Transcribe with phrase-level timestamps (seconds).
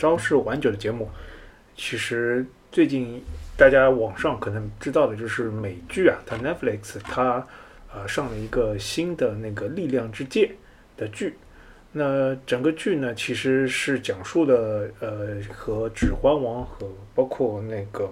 [0.00, 1.10] 收听我们的朝视晚酒的节目。
[1.76, 3.22] 其实最近
[3.56, 7.46] 大家网上可能知道的就是美剧啊，它 Netflix 它
[7.92, 10.52] 呃上了一个新的那个《力量之戒》
[11.00, 11.36] 的剧。
[11.92, 18.10] 那整个剧呢，其实是讲述的呃和《指环王》和包括那个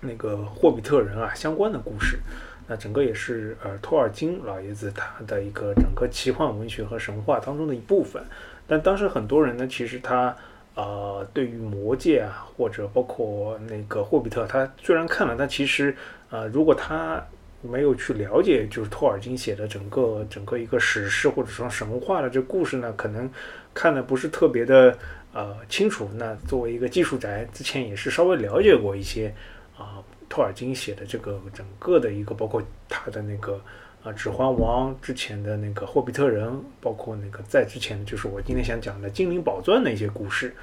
[0.00, 2.18] 那个霍比特人啊相关的故事。
[2.66, 8.22] 那整个也是呃托尔金老爷子他的一个整个奇幻文学和神话当中的一部分。
[8.66, 10.34] 但当时很多人呢，其实他
[10.74, 15.94] 呃对于魔戒啊，或者包括那个霍比特，他虽然看了，但其实
[16.30, 17.22] 呃如果他
[17.62, 23.30] 没有去了解，就是托尔金写的整个整个一个史诗或者说神话的这故事呢，可能
[23.74, 24.96] 看的不是特别的
[25.34, 26.08] 呃清楚。
[26.14, 29.34] 那作为一个技术宅，之前也是稍微了解过一些
[29.76, 33.60] 啊托尔金写的这个整个的一个，包括他的那个
[34.02, 40.54] 啊《指环王》之前的那个霍比特人，包括那个在之前就是我今天想讲的《精灵宝钻》的一些故事。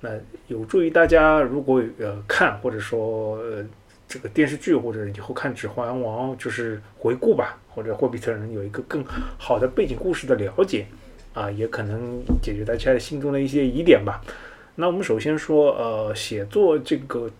[0.00, 0.10] 那
[0.46, 3.64] 有助于大家如果呃看或者说呃。
[4.10, 9.04] 这个电视剧或者以后看《指环王》就是回顾吧，或者霍比特人有一个更
[9.36, 10.86] 好的背景故事的了解
[11.34, 14.22] 啊，也可能解决大家心中的一些疑点吧。
[14.76, 17.30] 那我们首先说，呃，写作这个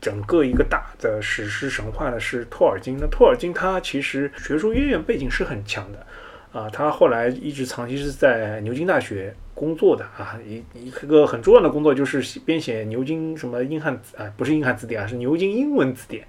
[0.00, 2.96] 整个一个大的史诗神话呢是托尔金。
[3.00, 6.06] 那托尔金他其实学术渊源背景是很强的
[6.52, 9.34] 啊，他后来一直长期是在牛津大学。
[9.52, 16.26] 工作的啊，一一个很重要的工作就是编写牛津什么英汉啊，不是英汉字典啊，是牛津英文字典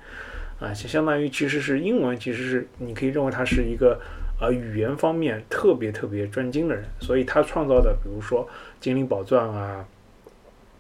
[0.59, 3.97] 啊，相相当于其实是英文，其实是你可以认为他是一个
[4.41, 8.45] 呃语言方面特别特别专精的人，所以他创造的，比如说
[8.81, 9.85] 《精灵宝钻》啊，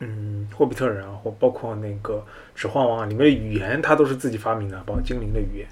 [0.01, 2.15] 嗯，《霍比特人》啊，或包括那个
[2.53, 5.67] 《指环王》啊，里面的语言他都是自己发明的，包括精灵的语言。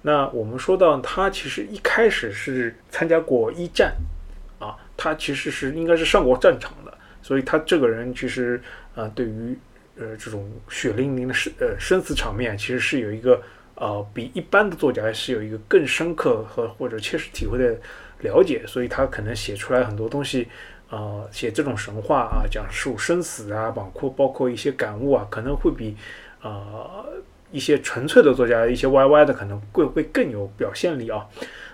[0.00, 3.94] 那我们说到他其实一开始是参加过一战。
[4.58, 8.58] 啊他其实是应该是上过战场的，所以他这个人其实
[8.94, 9.54] 啊，对于
[9.98, 13.42] 呃这种血淋淋的生呃生死场面，其实是有一个
[13.74, 17.76] 呃比一般的作家是有一个更深刻和或者切实体会的
[18.20, 20.48] 了解，所以他可能写出来很多东西
[20.88, 25.96] 啊，写这种神话啊，讲述生死啊，包括包括一些感悟啊，可能会比
[26.40, 27.04] 啊
[27.50, 31.26] 一些纯粹的作家一些 YY 的可能会会更有表现力啊。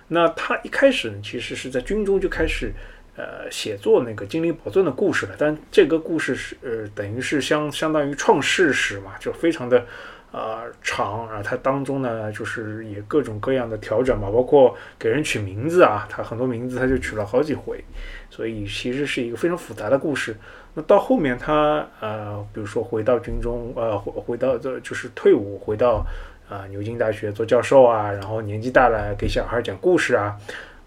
[0.09, 2.73] 那他一开始呢，其实是在军中就开始。
[3.15, 9.85] 呃，写作那个精灵宝钻的故事了，但这个故事是呃，等于是相相当于创世史嘛，就非常的
[10.33, 17.85] 啊长啊，它当中呢就是也各种各样的调整嘛，包括给人取名字啊，它很多名字它就取了好几回，
[18.31, 20.35] 所以其实是一个非常复杂的故事。
[20.75, 26.03] 那到后面他呃，比如说回到军中，呃，回回到这就是退伍，回到
[26.49, 30.35] 啊牛津大学做教授啊，然后年纪大了给小孩讲故事啊。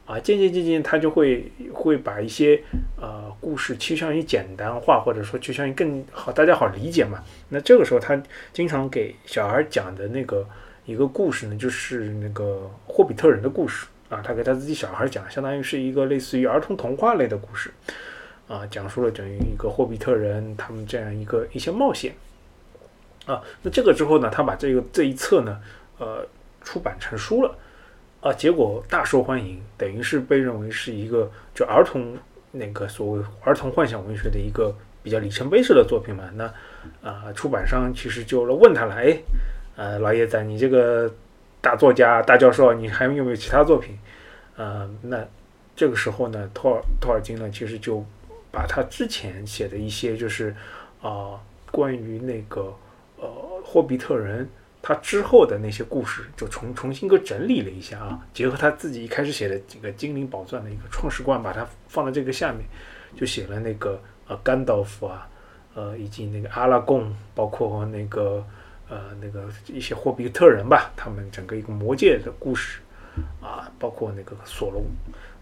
[0.06, 2.62] 啊，渐渐渐渐，他就会会把一些
[3.02, 7.24] 呃故事趋向于简单化，或者说趋向于更好，大家好理解嘛。
[7.50, 8.22] 那这个时候，他
[8.54, 10.48] 经常给小孩讲的那个
[10.86, 14.22] 一个故事呢，就是那个霍比特人的故事啊。
[14.24, 17.72] 他给他自己小孩讲，相当于是一个类似于儿童童话类的故事
[18.48, 22.14] 啊，讲述了等于一个霍比特人他们这样一个一些冒险
[23.26, 23.42] 啊。
[23.64, 25.60] 那这个之后呢，他把这个这一册呢，
[25.98, 26.24] 呃，
[26.62, 27.56] 出版成书了。
[28.26, 32.18] 啊，结果大受欢迎，等于是被认为是一个就儿童
[32.52, 36.24] 那个所谓儿童幻想文学的一个比较里程碑式的作品嘛。
[36.34, 36.46] 那
[37.08, 39.16] 啊，出版商其实就问他了，哎，
[39.76, 41.08] 呃，老爷子，你这个
[41.62, 43.96] 大作家、大教授，你还有没有其他作品？
[44.56, 45.24] 呃，那
[45.76, 48.04] 这个时候呢，托尔托尔金呢，其实就
[48.50, 50.56] 把他之前写的一些就是
[51.00, 52.74] 啊，关于那个
[53.18, 53.28] 呃
[53.64, 54.50] 霍比特人。
[54.88, 62.64] 他之后的那些故事就重重新个整理了一下啊，结合他自己一开始写的这个《精灵宝钻》的一个创始观，把它放在这个下面，
[63.20, 65.28] 就写了那个呃甘道夫啊，
[65.74, 68.46] 呃以及那个阿拉贡，包括那个
[68.88, 72.80] 呃那个一些霍比特人吧，他们整个一个魔界的故事
[73.42, 74.86] 啊，包括那个索隆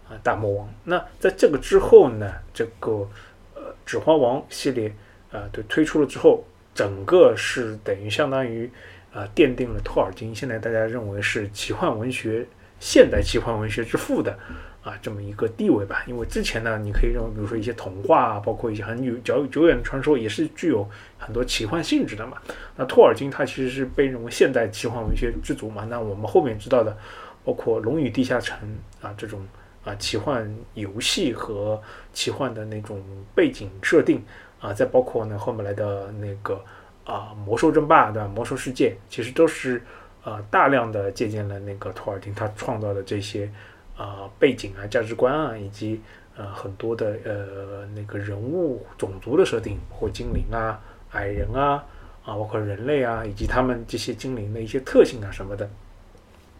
[0.08, 0.74] 啊大魔王。
[0.84, 3.06] 那在这个之后呢，这个
[3.54, 4.90] 呃指环王系列
[5.30, 6.42] 啊对推出了之后，
[6.74, 8.70] 整个是等于相当于。
[9.14, 12.44] 啊，奠定了托尔金现在大家认为是奇幻文学
[12.80, 14.36] 现代奇幻文学之父的
[14.82, 16.02] 啊这么一个地位吧。
[16.08, 20.84] 因为之前呢，你可以认为，比如说一些童话啊，包括一些很久久久远的传说，也是具有
[21.16, 22.38] 很多奇幻性质的嘛。
[22.74, 25.86] 那托尔金他其实是被认为现代奇幻文学之祖嘛。
[25.88, 26.96] 那我们后面知道的，
[27.44, 28.58] 包括《龙与地下城》
[29.06, 29.46] 啊这种
[29.84, 31.80] 啊奇幻游戏和
[32.12, 33.00] 奇幻的那种
[33.32, 34.20] 背景设定
[34.58, 36.60] 啊，再包括呢后面来的那个。
[37.04, 38.28] 啊，魔兽争霸对吧？
[38.34, 39.82] 魔兽世界其实都是
[40.24, 43.50] 呃大量的借鉴了那个托尔金他创造的这些
[43.96, 46.00] 啊背景啊价值观啊以及
[46.36, 50.80] 呃很多的呃那个人物种族的设定，包括精灵啊、
[51.12, 51.84] 矮人啊
[52.24, 55.68] 啊，包括人类啊，以及他们这些精灵的一些特性啊什么的。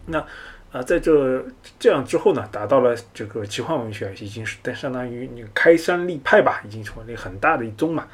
[0.05, 0.19] 那
[0.71, 1.43] 啊，在这
[1.79, 8.07] 这样之后呢，达到了这个奇幻文学已经是相当于那个开山立派吧，已经成为了很大的一宗嘛。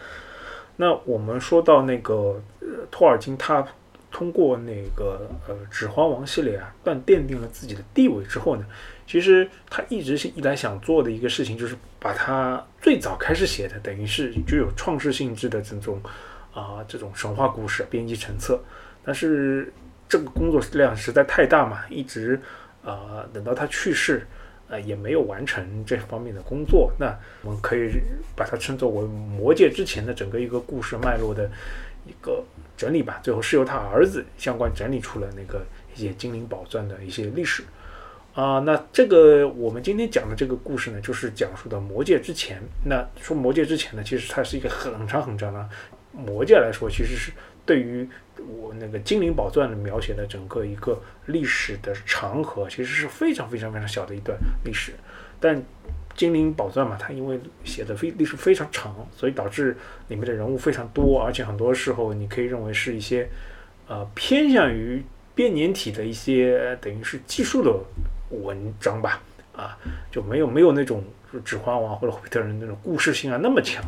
[0.78, 3.66] 那我们说到那个呃托尔金他。
[4.14, 8.66] 通过那个呃《指环王》系列啊，断奠定了自己的地位之后呢，
[9.08, 15.98] 其实他一直是一来想做的一个事情，就是把他最早开始写的，等于是具有创世性质的这种
[16.54, 18.62] 啊这种神话故事编辑成册。
[19.02, 19.72] 但是
[20.10, 22.38] 这个工作量实在太大嘛，一直
[22.84, 24.28] 啊等到他去世，
[24.72, 26.92] 呃也没有完成这方面的工作。
[26.98, 27.92] 那我们可以
[28.36, 31.48] 把它称作为《魔戒》之前的整个一个故事脉络的
[32.08, 32.44] 一个。
[32.78, 35.64] 整理吧，最后是由他儿子相关整理出了那个
[35.94, 37.62] 一些精灵宝钻的一些历史
[38.34, 38.58] 啊。
[38.58, 42.60] 那这个我们今天讲的这个故事呢，就是讲述的魔界之前。
[42.84, 45.70] 那说魔界之前呢，其实它是一个很长很长的
[46.12, 47.32] 魔界来说，其实是
[47.68, 48.10] 对于
[48.48, 54.94] 我那个精灵宝钻的描写的整个一个历史的长河，其实是非常非常非常小的一段历史，
[55.40, 55.62] 但。
[56.14, 59.76] 精灵宝钻嘛，它因为写的非历史非常长，所以导致
[60.10, 63.28] 里面的人物非常多，而且很多时候你可以认为是一些
[63.88, 65.02] 呃偏向于
[65.34, 67.74] 编年体的一些等于是技术的
[68.44, 69.22] 文章吧，
[69.56, 69.78] 啊
[70.12, 71.02] 就没有没有那种
[71.46, 73.82] 指环王或者霍比特人那种故事性啊那么强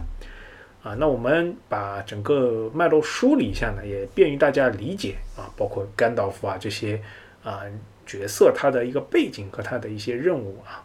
[0.84, 0.94] 啊。
[1.00, 7.02] 那我们把整个脉络梳理一下呢，也便于大家理解啊，包括甘道夫啊这些
[7.44, 7.62] 啊
[8.06, 10.84] 角色他的一个背景和他的一些任务啊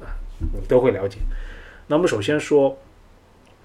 [0.00, 0.14] 啊。
[0.40, 1.18] 你都会了解。
[1.86, 2.78] 那么首先说，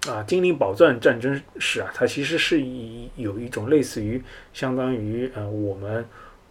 [0.09, 4.21] 啊，精灵宝钻战争史啊，它其实是以有一种类似于
[4.51, 6.03] 相当于呃我们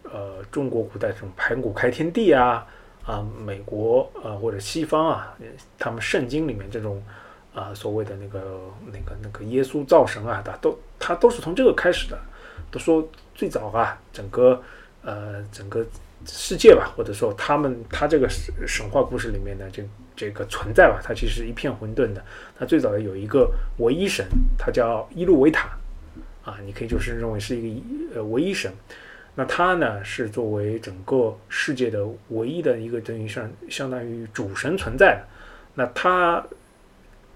[0.03, 2.65] 呃中国古代这种盘古开天地啊
[3.05, 5.37] 啊，美国呃或者西方啊，
[5.77, 7.03] 他们圣经里面这种
[7.55, 8.39] 啊所谓的那个
[8.91, 12.19] 那个那个耶稣造神啊，他都他都是从这个开始的。
[12.69, 14.61] 都说最早啊，整个
[15.01, 15.83] 呃整个
[16.27, 18.29] 世界吧，或者说他们他这个
[18.67, 19.83] 神话故事里面的这。
[20.17, 22.23] 这个存在吧，它其实一片混沌的。
[22.57, 24.25] 它最早的有一个唯一神，
[24.57, 25.67] 它叫伊路维塔，
[26.45, 28.71] 啊，你可以就是认为是一个呃唯一神。
[29.35, 35.27] 那他呢是作为整个世界的唯一的一个等于像相当于主神存在的。
[35.73, 36.41] 那他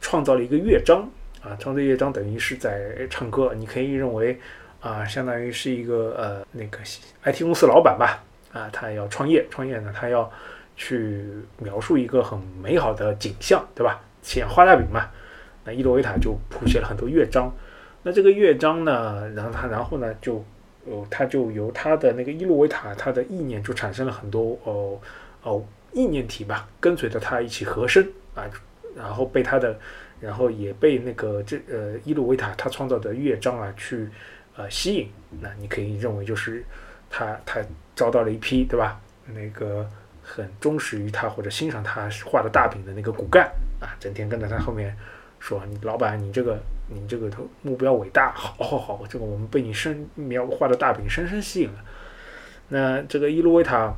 [0.01, 1.07] 创造了一个乐章
[1.41, 3.53] 啊，创造乐章等于是在唱歌。
[3.55, 4.39] 你可以认为
[4.79, 6.79] 啊，相当于是一个呃那个
[7.23, 10.31] IT 公司老板吧，啊，他要创业，创业呢他要。
[10.81, 11.25] 去
[11.57, 13.99] 描述一个很美好的景象，对吧？
[14.21, 15.09] 写画大饼嘛。
[15.65, 17.53] 那伊洛维塔就谱写了很多乐章。
[18.01, 20.41] 那这个乐章呢，然后他，然后呢，就，
[20.85, 24.97] 呃，他就由他的那个伊洛维塔，他的意念就产生了很多，哦，
[25.43, 25.61] 哦，
[25.91, 28.01] 意念体吧，跟随着他一起和声
[28.33, 28.45] 啊，
[28.95, 29.77] 然后被他的，
[30.19, 34.07] 然后也被那个这，呃，伊鲁维塔他创造的乐章啊，去，
[34.55, 35.09] 呃，吸引。
[35.41, 36.63] 那你可以认为就是
[37.09, 37.61] 他，他
[37.95, 38.99] 招到了一批，对吧？
[39.25, 39.89] 那个。
[40.21, 43.49] 很忠实于他或者欣赏他画的大饼的那个骨干
[43.79, 44.95] 啊，整天跟在他后面
[45.39, 47.31] 说：“你老板，你这个你这个
[47.63, 51.83] 目标伟大，好好好，这个我们被你深描画的大饼深深吸引了。”
[52.69, 53.91] 那这个伊鲁维塔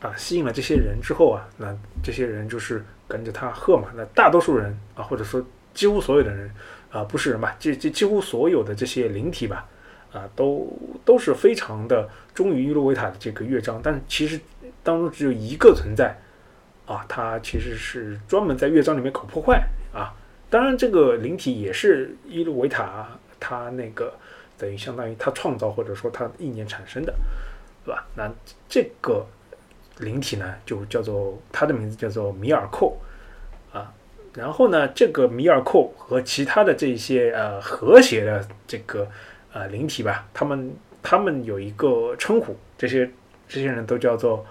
[0.00, 1.72] 啊，吸引了这些人之后啊，那
[2.02, 3.88] 这些人就是跟着他喝嘛。
[3.94, 6.50] 那大多数人啊，或者说几乎所有的人
[6.90, 9.66] 啊，不是人吧，这这几乎所有的这些灵体吧，
[10.12, 10.72] 啊，都
[11.04, 14.40] 都是非常的忠于伊路维塔的这个乐章，但是其实。
[14.82, 16.16] 当中只有一个存在，
[16.86, 19.62] 啊，它其实是专门在乐章里面搞破坏
[19.92, 20.08] 啊。
[20.48, 23.06] 当然，这个灵体也是伊路维塔
[23.38, 24.10] 他那个
[24.56, 27.14] 等于相当于他创造或者说他意念产生的，
[27.84, 28.06] 对吧？
[28.14, 28.32] 那
[28.70, 29.26] 这个
[30.00, 32.98] 灵体呢，就叫做他的名字叫做米尔寇
[33.72, 33.92] 啊。
[34.34, 39.08] 然后呢，这个米尔寇和其他的这些呃和谐的这个
[39.52, 43.10] 呃灵体吧，他们他们有一个称呼，这些
[43.48, 44.44] 这些人都叫做。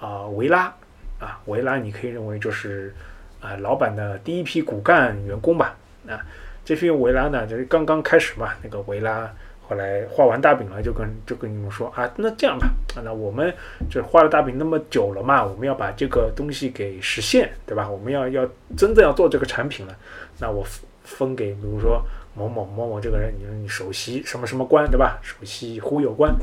[0.00, 0.72] 啊，维拉，
[1.18, 2.94] 啊，维拉，你可以认为就是
[3.40, 5.76] 啊，老板的第一批骨干员工吧。
[6.06, 6.24] 啊，
[6.64, 8.52] 这批维拉呢，就是刚刚开始嘛。
[8.62, 9.28] 那个维拉
[9.68, 12.68] 后来画完大饼了，就跟就跟你们说啊，那这样吧，
[13.04, 13.54] 那我们
[13.90, 17.88] 这画了大饼那么久了嘛，我们要把这个东西给实现，对吧？
[17.88, 19.96] 我们要要真正要做这个产品了，
[20.38, 20.64] 那我
[21.04, 22.02] 分给比如说
[22.34, 25.18] 某某某某这个人，你说你首席什么什么官，对吧？
[25.22, 26.34] 首席忽悠官。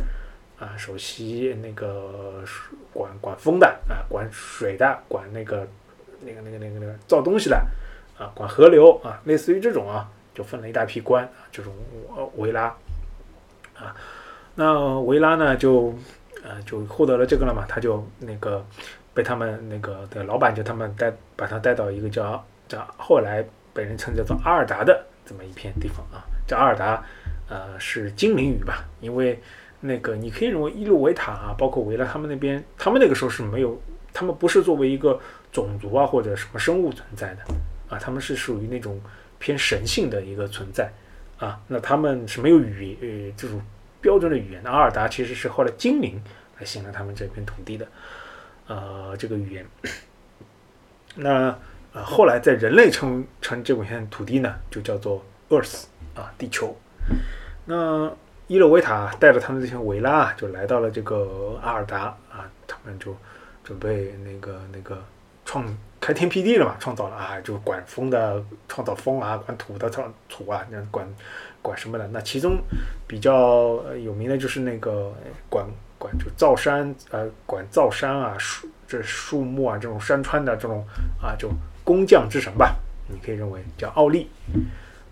[0.57, 2.41] 啊，首席那个
[2.93, 5.67] 管管风的啊，管水的，管那个
[6.21, 7.57] 那个那个那个那个造东西的
[8.17, 11.73] 啊，管河流啊，类似于这种啊，就分了一大批官啊，这种
[12.37, 12.73] 维拉
[13.77, 13.95] 啊，
[14.55, 15.93] 那维拉呢就
[16.43, 18.65] 呃，就获得了这个了嘛，他就那个
[19.13, 27.03] 被他们那个的老板就他们带把他带到一个叫叫后来被人称叫做阿尔达的这么一片地方啊，叫阿尔达
[27.49, 29.39] 呃是精灵语吧，因为
[29.79, 33.79] 那个你可以认为伊路维塔啊，包括维拉他们那边，他们那个时候是没有，
[34.13, 35.19] 他们不是作为一个
[35.51, 37.41] 种族啊或者什么生物存在的
[37.89, 38.99] 啊，他们是属于那种
[39.37, 40.91] 偏神性的一个存在
[41.39, 43.61] 啊，那他们是没有语呃这种。
[44.01, 46.21] 标准的语言的，阿尔达其实是后来精灵
[46.59, 47.87] 来形容他们这片土地的，
[48.67, 49.65] 呃，这个语言。
[51.15, 51.57] 那
[51.91, 56.77] 呃，后来在人类称称这片土地呢，就叫做 Earth 啊，地球。
[57.65, 58.15] 那
[58.45, 63.17] 伊洛维塔带着他们这些维拉就来到了这个阿尔达啊，他们就
[63.63, 65.03] 准备那个那个
[65.45, 65.65] 创
[66.05, 71.07] 开天辟地了嘛，创造了啊，就管风的创造风啊，管土的创土啊，那管。
[71.65, 72.07] 管什么的？
[72.09, 72.59] 那其中
[73.07, 75.11] 比较有名的就是那个
[75.49, 75.65] 管
[75.97, 80.85] 管就造山，呃，管造山啊，树这树木啊，这种山川的这种
[81.19, 81.49] 啊，就
[81.83, 82.75] 工匠之神吧，
[83.07, 84.29] 你可以认为叫奥利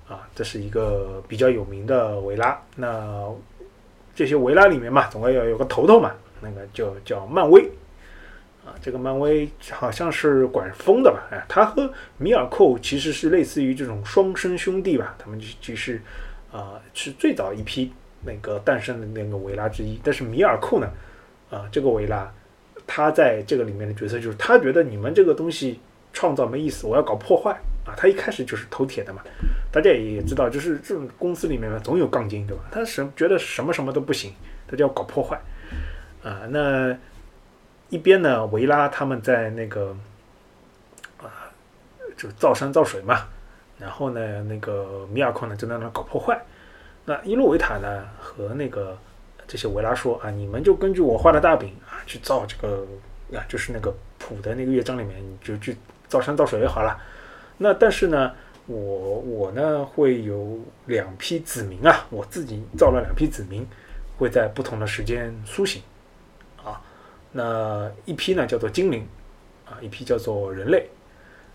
[0.08, 2.56] 啊，这是一个比较有名的维拉。
[2.76, 3.28] 那
[4.14, 7.68] 这些维拉里面嘛，总归要有个头头嘛，那个就叫漫威
[8.66, 8.76] 啊。
[8.82, 11.28] 这个漫威好像是管风的吧？
[11.32, 15.16] 哎，他和米尔寇其实是类似于这种双生兄弟吧？
[15.18, 16.02] 他们就就是。
[16.54, 17.92] 啊，是最早一批
[18.24, 20.00] 那个诞生的那个维拉之一。
[20.04, 20.88] 但是米尔寇呢，
[21.50, 22.32] 啊，这个维拉，
[22.86, 25.80] 他在这个里面的角色就是他觉得你们这个东西
[26.14, 27.98] 创造没意思，我要搞破坏啊。
[27.98, 29.24] 他一开始就是头铁的嘛，
[29.72, 32.66] 大家也知道，就是这种公司里面嘛，总有杠精，对吧？
[32.72, 34.32] 他什觉得什么什么都不行，
[34.68, 35.42] 他就要搞破坏
[36.22, 36.42] 啊。
[36.52, 36.96] 那
[37.94, 39.96] 一边呢，维拉他们在那个
[41.22, 41.30] 啊，
[42.18, 43.28] 就造山造水嘛。
[43.78, 46.42] 然后呢，那个米尔寇呢就在那搞破坏。
[47.06, 48.98] 那伊洛维塔呢和那个
[49.46, 52.84] 这些维拉说啊，你们就根据我画的大饼啊去造这个
[53.32, 57.00] 啊，就是那个谱的那个乐章里面，你就去造山造水就好了。
[57.60, 58.34] 那但是呢，
[58.66, 63.64] 我我呢会有两批子民啊，我自己造了两批子民，
[64.18, 65.80] 会在不同的时间苏醒。
[67.34, 69.06] 那一批呢叫做精灵
[69.66, 70.88] 啊，一批叫做人类。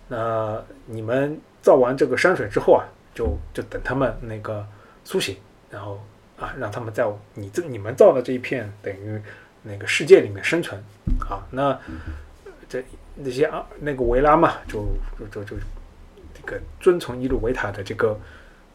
[0.09, 1.41] 那你们。
[1.61, 4.65] 造完这个山水之后啊，就就等他们那个
[5.05, 5.37] 苏醒，
[5.69, 6.01] 然后
[6.39, 7.05] 啊，让他们在
[7.35, 9.21] 你这你们造的这一片等于
[9.65, 10.81] 那个世界里面生存。
[11.19, 11.77] 好，那
[12.69, 12.83] 这
[13.17, 14.87] 那些啊那个维拉嘛，就
[15.19, 15.57] 就就就
[16.33, 18.19] 这个遵从伊鲁维塔的这个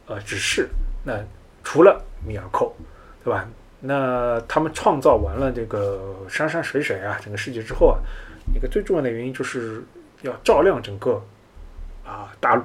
[0.06, 0.68] 呃指示。
[1.04, 1.18] 那
[1.64, 2.76] 除了米尔寇，
[3.24, 3.48] 对吧？
[3.86, 8.00] 那他们创造完了这个山山水水啊，整个世界之后啊，
[8.56, 9.84] 一个最重要的原因就是
[10.22, 11.22] 要照亮整个。
[12.06, 12.64] 啊，大陆，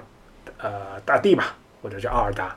[0.57, 2.57] 呃，大地吧，或者叫阿尔达。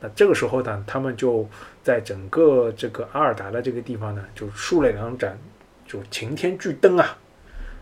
[0.00, 1.48] 那这个时候呢，他们就
[1.84, 5.38] 在整个这个阿尔达的这个地方呢，就竖了两盏
[5.86, 7.16] 就擎天巨灯啊，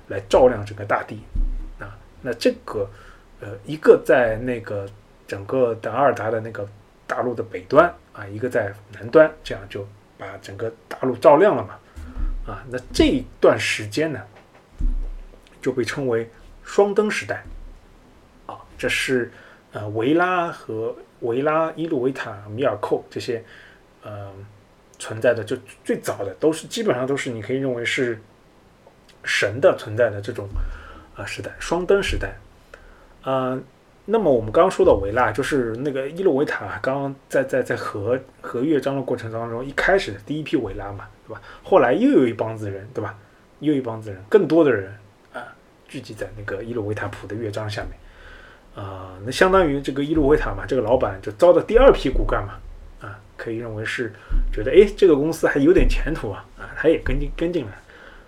[0.08, 1.20] 来照亮整个大地。
[1.80, 2.86] 啊，那这个，
[3.40, 4.86] 呃，一个在那个
[5.26, 6.68] 整个的阿尔达的那个
[7.06, 9.88] 大陆的北端啊，一个在南端，这样就
[10.24, 11.78] 把整个大陆照亮了嘛。
[12.46, 14.20] 啊，那这一段时间呢，
[15.60, 16.30] 就被称为
[16.62, 17.42] 双灯时代。
[18.46, 19.30] 啊这是
[19.72, 23.42] 呃维拉和维拉、伊路维塔、米尔寇这些
[24.02, 24.30] 呃
[24.98, 28.20] 存在的，就最早的都是基本上都是你可以认为是
[29.22, 30.48] 神的存在的这种
[31.16, 32.34] 啊时代，双灯时代
[33.22, 33.58] 啊。
[34.06, 41.40] 那么我们刚刚说到维拉，就是那个伊洛维塔，刚刚在在在合合乐章的过程当中，一开始第一批维拉嘛，对吧？
[41.62, 43.16] 后来又有一帮子人，对吧？
[43.60, 44.92] 又一帮子人，更多的人
[45.32, 45.40] 啊
[45.88, 47.92] 聚集在那个伊洛维塔谱的乐章下面。
[48.74, 52.58] 啊，那相当于这个伊洛维塔嘛，这个老板就招的第二批骨干嘛，
[53.00, 54.12] 啊，可以认为是
[54.52, 57.72] 觉得哎，这个公司还有点前途啊，啊，他也跟进跟进来。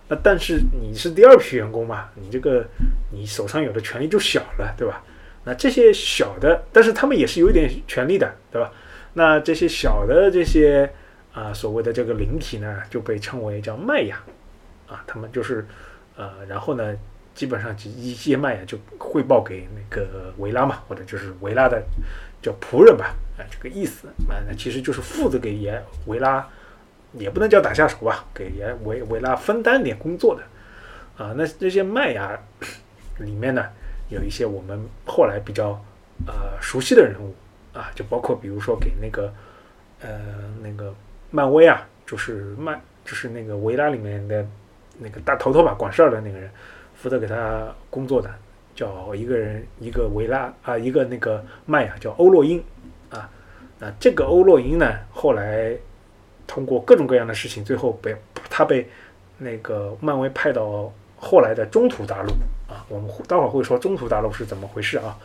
[0.08, 2.64] 那但是你是第二批员工嘛，你这个
[3.10, 5.02] 你手上有的权利就小了，对吧？
[5.46, 8.70] 那这些小的，但是他们也是有一点权利的，对吧？
[9.14, 10.92] 那这些小的这些
[11.32, 14.22] 啊，所谓的这个灵体呢，就被称为叫麦雅，
[14.86, 15.66] 啊，他们就是
[16.16, 16.94] 呃，然后呢？
[17.36, 21.82] 基本上一些麦呀就汇报给那个维拉嘛，或者就是维拉的
[22.40, 26.48] 叫仆人吧，啊，这个意思啊，那其实就是负责给耶维拉，
[27.12, 30.42] 也不能叫打下手吧，给耶维维拉分担点工作的
[31.22, 31.34] 啊。
[31.36, 32.40] 那这些麦呀
[33.18, 33.66] 里面呢，
[34.08, 35.70] 有一些我们后来比较
[36.26, 37.34] 呃熟悉的人物
[37.72, 39.32] 啊，就包括比如说给那个
[40.00, 40.20] 呃
[40.62, 40.94] 那个
[41.30, 44.46] 漫威啊，就是漫就是那个维拉里面的
[44.98, 46.50] 那个大头头吧，管事儿的那个人。
[46.98, 48.34] 负责给他工作的
[48.74, 52.60] 叫一个人，一个维拉啊，一个那个麦啊，叫欧洛因
[53.10, 53.28] 啊。
[53.78, 55.76] 那这个欧洛因呢，后来
[56.46, 58.16] 通过各种各样的事情，最后被
[58.48, 58.88] 他被
[59.36, 62.30] 那个漫威派到后来的中土大陆
[62.68, 65.16] 啊，我们待会儿会说中土大陆是怎么回事啊？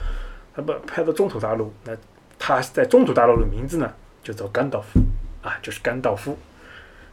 [0.55, 1.95] 他不拍到中土大陆，那
[2.39, 3.93] 他在中土大陆的名字呢，
[4.23, 4.99] 就叫甘道夫
[5.41, 6.37] 啊，就是甘道夫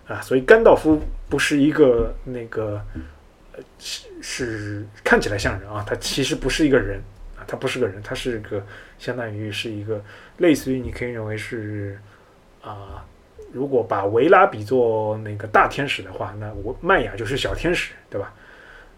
[0.06, 2.80] 啊，所以甘道夫不是一个那个
[3.78, 7.00] 是是看起来像人啊，他其实不是一个人
[7.37, 8.64] 啊，他不是个人，他是个
[8.99, 10.02] 相当于是一个
[10.38, 11.99] 类似于你可以认为是
[12.62, 13.04] 啊。
[13.50, 18.30] 如果把维拉比作那个大天使的话，那我麦雅就是小天使，对吧？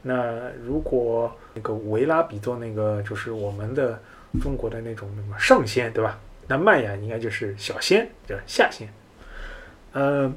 [0.02, 4.00] 那如果那个维拉比作那个就是我们的
[4.40, 6.18] 中国的那种什么上仙，对吧？
[6.46, 8.42] 那麦雅应该就是小仙，对吧？
[8.46, 8.88] 下仙。
[9.92, 10.34] 嗯，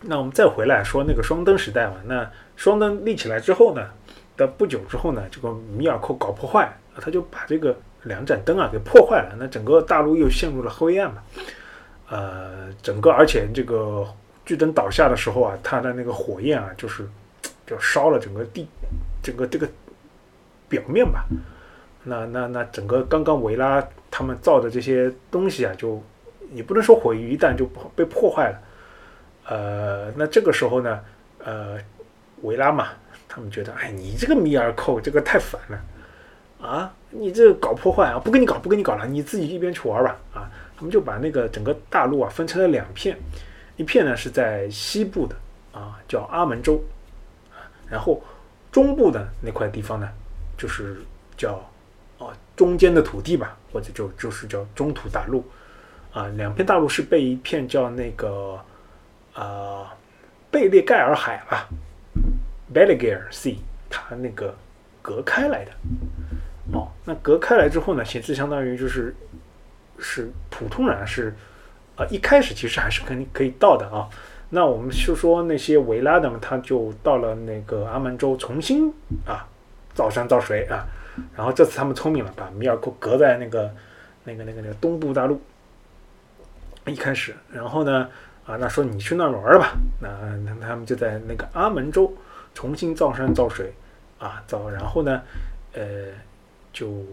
[0.00, 3.90] 那我们再回来说那个双灯时代嘛，那双灯立起来之后呢，
[4.36, 11.22] 到不久之后呢，这个米尔寇搞破坏，他就把这个两盏灯啊给破坏了，那整个大陆又陷入了黑暗嘛。
[12.08, 14.06] 呃，整个而且这个
[14.44, 17.08] 巨灯倒下的时候啊，它的那个火焰啊，就是
[17.66, 18.68] 就烧了整个地，
[19.22, 19.68] 整个这个
[20.68, 21.24] 表面吧。
[22.02, 26.02] 那那那整个刚刚维拉他们造的这些东西啊，就
[26.50, 27.64] 你不能说毁于一旦，就
[27.96, 28.58] 被破坏了。
[29.46, 31.00] 呃，那这个时候呢，
[31.44, 31.78] 呃，
[32.42, 32.88] 维拉嘛，
[33.28, 40.50] 他们觉得，哎，你这个米尔寇这个太烦了啊，你这搞破坏啊，不跟你搞，不跟你搞了，你自己一边去玩吧啊。
[40.76, 43.16] 他们就把那个整个大陆啊分成了两片，
[43.76, 45.36] 一片呢是在西部的
[45.72, 46.82] 啊，叫阿门州，
[47.88, 48.22] 然后
[48.70, 50.08] 中部的那块地方呢，
[50.56, 50.96] 就是
[51.36, 51.54] 叫
[52.18, 55.44] 啊中间的土地吧，或者就就是叫中土大陆
[56.12, 56.26] 啊。
[56.36, 58.58] 两片大陆是被一片叫那个
[59.32, 59.94] 啊
[60.50, 61.68] 贝列盖尔海吧
[62.72, 63.56] b e l g a r Sea）
[63.88, 64.54] 它那个
[65.02, 65.72] 隔开来的。
[66.72, 69.14] 哦，那隔开来之后呢，其实相当于就是。
[69.96, 71.32] 是普通人是，
[71.94, 74.10] 啊，一开始其实还是可以可以到的啊。
[74.54, 78.88] 那我们就说那些维拉的嘛，他就到了那个阿门州重新
[79.26, 79.44] 啊
[79.92, 80.86] 造山造水啊。
[81.36, 83.70] 然后这次他们聪明了，把米尔库隔在那个
[84.24, 85.40] 那个那个那个东部大陆。
[86.86, 88.08] 一开始，然后呢
[88.46, 89.74] 啊，那说你去那玩吧。
[90.00, 90.08] 那
[90.44, 92.12] 那他们就在那个阿门州
[92.54, 93.72] 重新造山造水
[94.18, 95.20] 啊造，然后呢
[95.72, 95.82] 呃
[96.72, 97.04] 就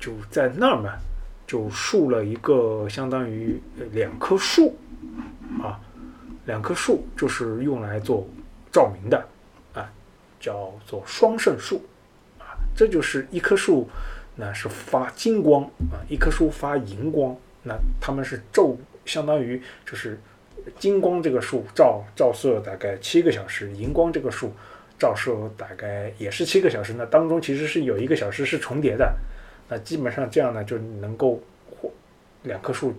[0.00, 0.94] 就在那儿嘛。
[1.46, 4.76] 就树了一个相当于两棵树，
[5.62, 5.78] 啊，
[6.46, 8.26] 两棵树就是用来做
[8.72, 9.28] 照明的，
[9.74, 9.92] 啊，
[10.40, 11.84] 叫做双圣树，
[12.38, 13.88] 啊，这就是一棵树，
[14.36, 20.18] 那是发金光啊，一棵树发银光，那他们是昼，相当于就是
[20.78, 24.52] 金光这个树照照射大概七个小时，银光这个树
[24.98, 29.16] 照射大概也是七个小时，那当中其实是有一个小时是重叠的。
[29.68, 31.90] 那基本上这样呢，就能够或
[32.44, 32.94] 两棵树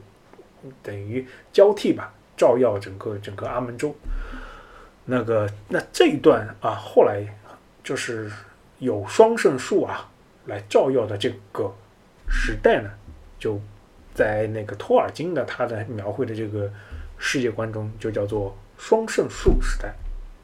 [0.83, 3.93] 等于交替吧，照耀整个整个阿门州。
[5.04, 7.26] 那个那这一段啊，后来
[7.84, 8.32] 就是
[8.80, 10.10] 有双圣树啊
[10.45, 11.73] 来照耀的这个
[12.30, 12.89] 时代呢，
[13.39, 13.60] 就
[14.13, 16.71] 在那个托尔金的他的描绘的这个
[17.17, 19.93] 世界观中，就叫做双圣树时代，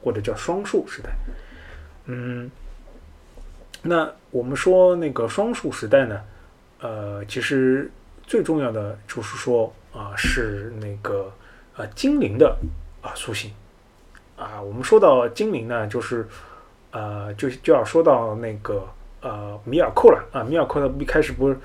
[0.01, 1.11] 或者叫双树时代。
[2.05, 2.49] 嗯。
[3.85, 6.21] 那我们说那个双树时代呢，
[6.79, 7.91] 呃，其实
[8.25, 11.29] 最重要的就是说啊，是那个
[11.75, 12.57] 呃精灵的
[13.01, 13.51] 啊苏醒
[14.35, 14.61] 啊。
[14.61, 16.27] 我们说到精灵呢，就是
[16.91, 18.87] 呃就就要说到那个
[19.21, 20.43] 呃米尔寇了啊。
[20.43, 21.57] 米尔寇他一开始不是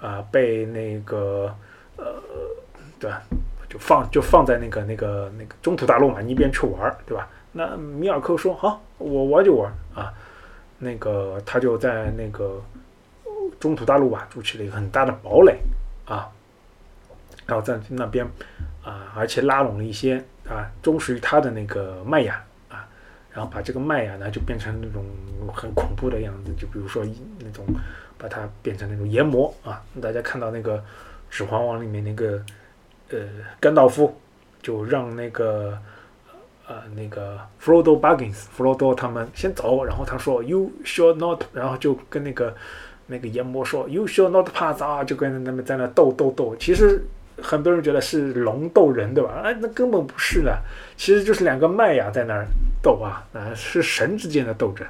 [0.00, 1.54] 啊被那个
[1.96, 2.14] 呃
[2.98, 3.22] 对吧，
[3.68, 7.28] 就放就放在那个那个那个中土大陆嘛，一边去玩对吧？
[7.52, 10.12] 那米尔寇说好，我玩就玩啊。
[10.80, 12.62] 那个他就在那个
[13.58, 15.58] 中土大陆吧，筑起了一个很大的堡垒
[16.06, 16.30] 啊，
[17.48, 18.24] 然后在那边
[18.84, 22.86] 啊，而且拉拢了一些啊忠实于他的那个麦雅啊，
[23.32, 25.04] 然后把这个麦雅呢就变成那种
[25.52, 27.04] 很恐怖的样子，就比如说
[27.40, 27.64] 那种
[28.16, 30.78] 把它变成那种炎魔啊，大家看到那个
[31.28, 32.40] 《指环王》里面那个
[33.10, 33.18] 呃
[33.58, 34.16] 甘道夫
[34.62, 35.76] 就让那个。
[36.70, 42.54] 呃，那个 Frodo Baggins，Frodo 他们先走，然后他说 You shall not，然后就跟那个
[43.06, 46.54] 那个炎魔说 You shall not pass 啊，就跟他们在那斗斗斗。
[46.56, 47.02] 其实
[47.42, 49.40] 很多人觉得是龙斗人，对吧？
[49.44, 50.58] 哎，那根本不是的，
[50.96, 52.46] 其实就是两个麦雅在那儿
[52.82, 54.86] 斗啊，啊，是神之间的斗争，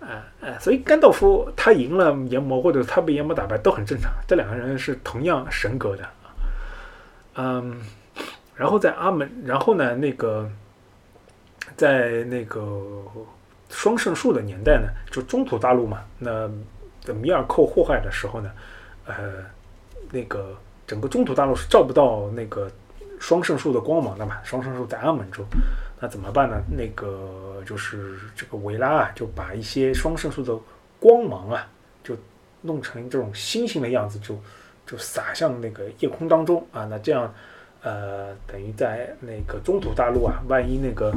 [0.00, 6.04] 啊啊，所以甘道夫他赢了炎魔，或者他被炎魔打败都很正常，这两个人是同样神格的
[7.36, 7.80] 嗯，
[8.54, 10.50] 然后在阿门，然后呢，那个。
[11.74, 13.02] 在那个
[13.70, 16.50] 双圣树的年代呢，就中土大陆嘛，那
[17.14, 18.50] 米尔寇祸害的时候呢，
[19.06, 19.14] 呃，
[20.10, 20.54] 那个
[20.92, 22.70] 整个中土大陆是照不到那个
[23.18, 24.36] 双圣树的光芒的嘛。
[24.44, 25.42] 双圣树在阿门州，
[25.98, 26.62] 那怎么办呢？
[26.70, 30.54] 那个就是这个维拉啊，就把一些双圣树的
[31.00, 31.66] 光芒啊，
[32.04, 32.14] 就
[32.60, 34.38] 弄成这种星星的样子，就
[34.86, 36.84] 就洒向那个夜空当中啊。
[36.84, 37.32] 那这样，
[37.80, 41.10] 呃，等于在那个中土大陆啊，万一那个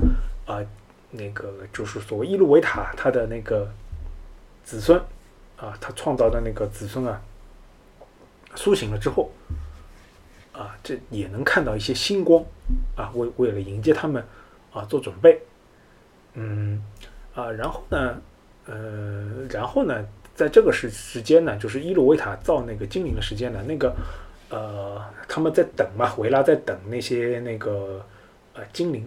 [0.45, 0.63] 啊，
[1.11, 3.69] 那个就是所谓伊路维塔他的那个
[4.63, 4.97] 子孙
[5.57, 7.21] 啊，他创造的那个子孙啊，
[8.55, 9.29] 苏醒了之后
[10.57, 12.43] 啊，这也能看到一些星光
[12.95, 14.23] 啊，为为了迎接他们。
[14.75, 15.39] 啊，做准备，
[16.33, 16.83] 嗯，
[17.33, 18.21] 啊，然后呢，
[18.65, 23.95] 呃，然后呢，在这个时时间呢，就是伊鲁维塔造那个精灵的时间呢，那个，
[24.49, 28.05] 呃，他们在等嘛，维拉在等那些那个，
[28.53, 29.01] 呃，精灵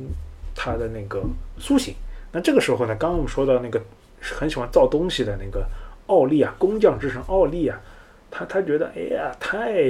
[0.55, 1.23] 他的那个
[1.59, 1.95] 苏醒。
[2.33, 3.79] 那这个时候呢，刚刚我们说到那个
[4.23, 5.69] 很喜欢造东西的那个
[6.07, 7.79] 奥利啊，工匠之神奥利啊，
[8.31, 9.83] 他他觉得，哎呀，太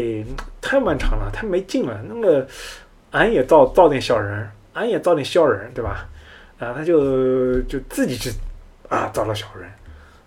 [0.60, 2.46] 太漫长了，太没劲了，那个，
[3.10, 4.48] 俺也造造点小人。
[4.74, 6.06] 俺也造点小人，对吧？
[6.60, 8.30] 啊，他就就自己去
[8.88, 9.68] 啊造了小人。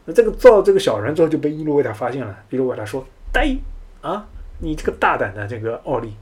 [0.03, 2.37] 那这个造这个小人之后，就被伊洛维塔发现了。
[2.49, 3.55] 伊洛维塔说：“呆
[4.01, 4.25] 啊，
[4.59, 6.13] 你这个大胆的这个奥利，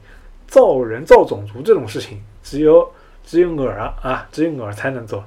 [0.46, 2.88] 造人造种族这种事情，只有
[3.24, 5.24] 只有我啊啊，只有我才能做。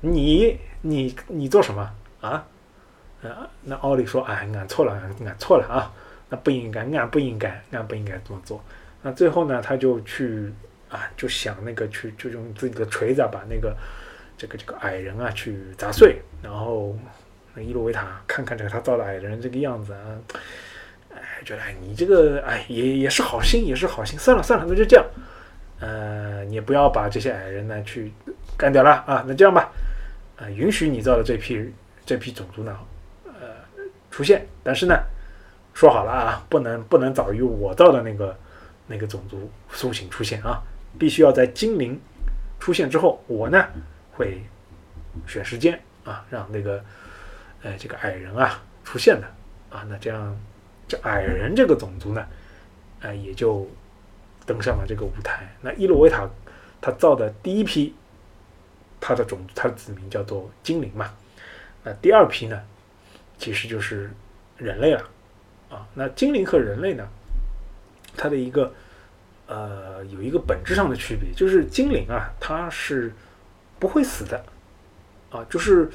[0.00, 1.88] 你你你做什么
[2.20, 2.44] 啊？
[3.22, 3.48] 啊？
[3.62, 4.92] 那奥利说：哎，俺错了，
[5.24, 5.90] 俺错了啊，
[6.32, 8.64] 那不应该，俺不应该，俺不应该这么做。
[9.02, 10.50] 那最后呢，他就去。
[10.92, 13.74] 啊，就想那个去，就用自己的锤子把那个
[14.36, 16.94] 这个这个矮人啊去砸碎，然后
[17.54, 20.04] 那伊洛维塔看看这个他造的矮人这个样子啊，
[21.14, 25.06] 哎，觉得哎你这个哎也也是好心，也是好心，算了算了，那就这样，
[25.80, 28.12] 呃，你不要把这些矮人呢去
[28.58, 29.72] 干掉了啊，那这样吧，
[30.36, 31.72] 啊，允许你造的这批
[32.04, 32.78] 这批种族呢，
[33.24, 33.32] 呃，
[34.10, 34.94] 出现，但是呢，
[35.74, 38.36] 说好了啊，不能不能早于我造的那个
[38.86, 40.62] 那个种族苏醒出现啊。
[40.98, 41.98] 必须要在精灵
[42.60, 43.66] 出现之后，我呢
[44.12, 44.44] 会
[45.26, 46.84] 选时间啊，让那个
[47.62, 49.26] 呃这个矮人啊出现的
[49.70, 50.38] 啊，那这样
[50.86, 52.26] 这矮人这个种族呢，
[53.00, 53.66] 呃也就
[54.44, 55.50] 登上了这个舞台。
[55.62, 56.28] 那伊洛维塔
[56.80, 57.94] 他造的第一批
[59.00, 61.10] 他的种他的子民叫做精灵嘛，
[61.82, 62.62] 那第二批呢
[63.38, 64.10] 其实就是
[64.58, 65.02] 人类了
[65.72, 65.88] 啊。
[65.94, 67.08] 那精灵和人类呢，
[68.16, 68.72] 它的一个。
[69.44, 73.12] 呃，有一个本质上的区别，就是精灵啊，它是
[73.78, 74.42] 不会死的，
[75.30, 75.90] 啊，就是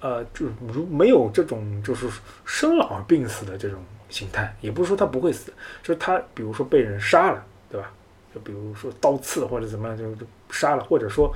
[0.00, 2.08] 呃，就如没有这种就是
[2.44, 5.52] 生老病死的这种形态，也不是说它不会死，
[5.84, 7.92] 就是它比如说被人杀了，对吧？
[8.34, 11.32] 就比如说刀刺或者怎么样，就就杀了，或者说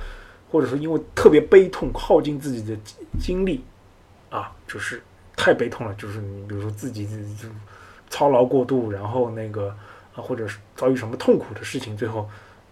[0.51, 2.77] 或者说因为特别悲痛，耗尽自己的
[3.17, 3.63] 精力
[4.29, 5.01] 啊，就是
[5.37, 7.47] 太悲痛了，就是你比如说自己就
[8.11, 9.75] 操劳过度，然后那个。
[10.13, 12.29] 啊，或者是遭遇什么痛苦的事情，最后，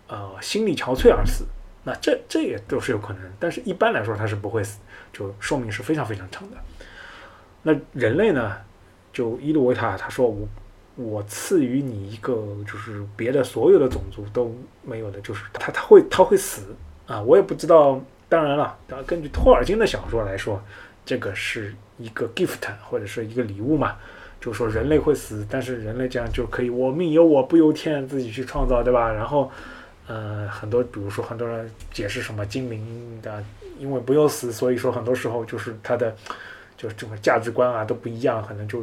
[0.10, 1.46] 呃，心力憔悴而死，
[1.86, 3.22] 那这这也都是有可能。
[3.40, 4.80] 但是一般来说，他是不会死，
[5.14, 6.58] 就寿命是非常非常长的。
[7.64, 8.58] 那人类呢，
[9.14, 10.46] 就伊鲁维塔他说我
[10.98, 16.76] 我赐予你一个就是别的所有的种族都没有的，就是他他会他会死
[17.08, 18.02] 啊，我也不知道。
[18.28, 20.62] 当然了，根据托尔金的小说来说，
[21.06, 23.96] 这个是一个 gift 或者是一个礼物嘛。
[24.42, 29.12] 就说人类会死，但是人类这样就可以，我命由我不由天，自己去创造，对吧？
[29.12, 29.52] 然后，
[30.08, 33.44] 呃，很多，比如说很多人解释什么精灵的，
[33.78, 36.16] 因为不用死，所以说很多时候就是他的，
[36.78, 38.82] 就是这个价值观啊都不一样，可能就，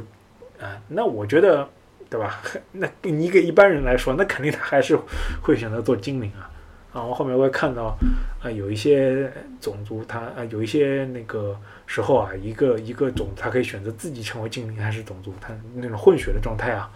[0.60, 1.66] 啊，那我觉得，
[2.10, 2.40] 对吧？
[2.72, 4.98] 那你给一般人来说，那肯定他还是
[5.42, 6.50] 会选择做精灵啊。
[6.92, 7.96] 然后后面我也看到，
[8.42, 11.54] 啊，有一些种族，它啊有一些那个
[11.86, 16.90] 时候啊，一个一个种，它可以选择自己成为精灵还是种族，它那种混血的状态啊。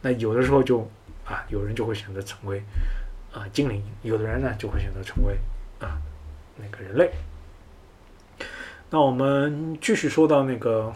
[0.00, 0.80] 那有的时候就
[1.24, 2.62] 啊，有人就会选择成为
[3.32, 5.36] 啊精灵，有的人呢就会选择成为
[5.80, 5.96] 啊
[6.56, 7.10] 那个人类。
[8.90, 10.92] 那我们继续说到那个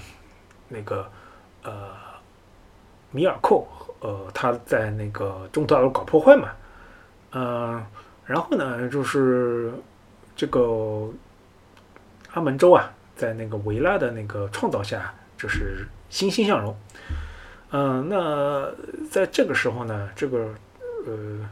[0.69, 1.11] 那个
[1.63, 1.93] 呃
[3.11, 3.67] 米尔寇，
[4.01, 6.51] 呃他在那个中大陆搞破坏嘛，
[7.33, 7.87] 嗯。
[8.27, 9.73] 然后呢，就是
[10.35, 11.09] 这个
[12.33, 16.77] 阿门州啊，在那个维拉的那个创造下，就是欣欣向荣。
[17.71, 18.71] 嗯，那
[19.11, 20.55] 在这个时候呢，这个
[21.07, 21.49] 呃，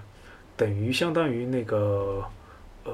[0.56, 2.22] 等于相当于那个
[2.84, 2.92] 呃，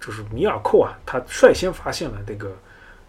[0.00, 2.56] 就是米尔寇啊，他率先发现了这个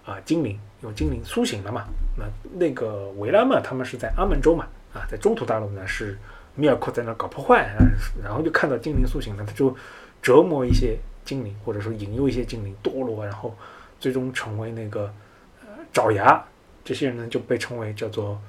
[0.06, 1.86] 啊精灵，因为精灵苏醒了嘛。
[2.18, 2.26] 那
[2.58, 6.18] 那个维拉嘛，他们是在阿门州嘛，啊，在中土大陆呢是。
[6.56, 7.80] 米尔库在那搞破坏啊，
[8.22, 9.74] 然后就看到精灵苏醒了，他就
[10.22, 13.56] 折磨一些精灵，或者说引诱一些精灵堕落，然后
[14.00, 15.14] 最终成为那个
[15.62, 16.44] 呃爪牙。
[16.84, 18.42] 这些人呢就被称为叫做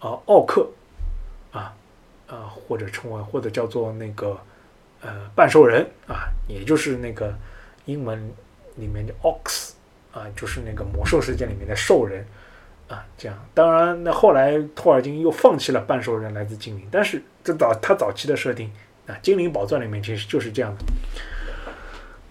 [0.00, 0.66] 呃奥克
[1.50, 1.74] 啊
[2.26, 4.38] 啊，或者称为或者叫做那个
[5.02, 7.36] 呃半兽人啊，也就是那个
[7.84, 8.32] 英文
[8.76, 9.72] 里面的 Ox
[10.12, 12.24] 啊，就是那个魔兽世界里面的兽人
[12.88, 13.38] 啊，这样。
[13.52, 18.72] 当然，那后来托尔金又放弃了半兽人来自精灵，但是这早他早期的设定
[19.06, 20.84] 啊，《精灵宝钻》里面其实就是这样的。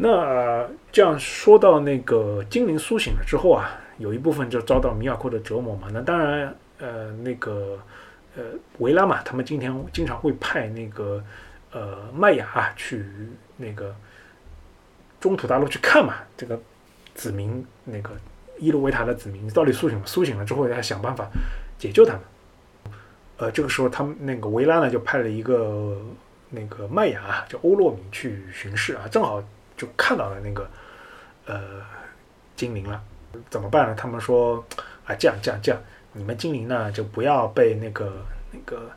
[0.04, 5.90] 那这样说到那个精灵苏醒了之后啊，有一部分就遭到米尔寇的折磨嘛。
[5.94, 7.78] 那当然，呃，那个
[8.36, 8.42] 呃
[8.80, 11.24] 维拉嘛，他们今天经常会派那个
[11.72, 13.06] 呃麦雅去
[13.58, 13.96] 那个
[15.20, 16.60] 中土大陆去看嘛，这个
[17.14, 18.10] 子民那个
[18.58, 20.06] 伊洛维塔的子民到底苏醒了？
[20.08, 21.30] 苏醒了之后要想办法
[21.78, 22.22] 解救他们。
[23.38, 25.96] 呃，这个时候他们那个维拉呢就派了一个
[26.50, 29.44] 那个麦雅叫欧洛米去巡视啊，正好。
[29.82, 30.70] 就看到了那个，
[31.48, 31.60] 呃，
[32.56, 33.02] 精灵了，
[33.50, 33.96] 怎么办呢？
[33.98, 34.64] 他们说
[35.08, 35.82] 啊，这样这样这样，
[36.14, 38.14] 你们精灵呢就不要被那个
[38.52, 38.88] 那个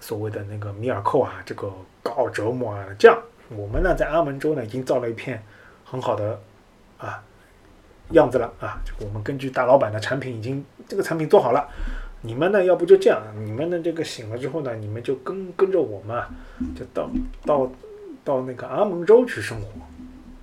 [0.00, 1.70] 所谓的那个米尔寇啊这个
[2.02, 2.84] 搞折磨啊。
[2.98, 3.16] 这样，
[3.50, 5.40] 我们呢在阿门州呢已经造了一片
[5.84, 6.40] 很好的
[6.98, 7.22] 啊
[8.10, 11.68] 样子了啊，我们根据大老板的产品已经这个产品做好了。
[12.22, 16.20] 你们呢，要不就这样，你们的这个醒了之后呢，你们就跟跟着我们，
[16.74, 17.08] 就到
[17.46, 17.70] 到
[18.24, 19.68] 到那个阿蒙州去生活。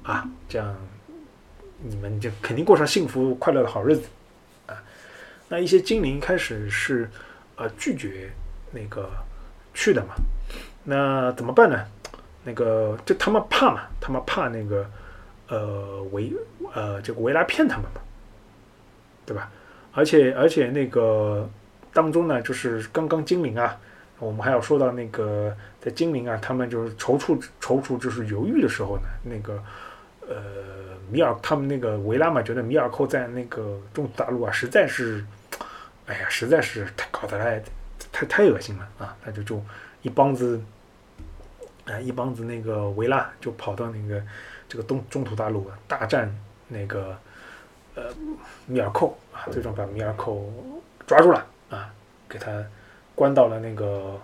[0.03, 0.75] 啊，这样
[1.83, 4.07] 你们就肯定过上幸福快乐的好日子
[4.67, 4.75] 啊。
[5.47, 7.09] 那一些精灵开始是
[7.55, 8.31] 呃拒绝
[8.71, 9.09] 那个
[9.73, 10.13] 去的嘛，
[10.83, 11.85] 那怎么办呢？
[12.43, 14.89] 那个就他们怕嘛，他们怕那个
[15.47, 16.31] 呃维
[16.73, 18.01] 呃这个维拉骗他们嘛，
[19.25, 19.51] 对吧？
[19.93, 21.49] 而且而且那个
[21.93, 23.77] 当中呢，就是刚刚精灵啊，
[24.19, 29.61] 我们还要说到那个在精灵啊，他们就是踌躇踌躇就是犹豫的时候呢，那个。
[30.35, 35.23] 呃，米尔他们那个维拉嘛，觉得米尔寇在那个中土大陆啊，实在是，
[36.05, 37.61] 哎呀，实在是太搞得来，
[38.11, 39.15] 太太恶心了啊！
[39.23, 39.61] 他就就
[40.01, 40.61] 一帮子，
[41.85, 44.21] 啊，一帮子那个维拉就跑到那个
[44.67, 46.33] 这个东中土大陆啊大战
[46.67, 47.17] 那个
[47.95, 48.03] 呃
[48.65, 50.51] 米尔寇啊，最终把米尔寇
[51.05, 51.93] 抓住了啊，
[52.29, 52.63] 给他
[53.15, 54.19] 关到了那个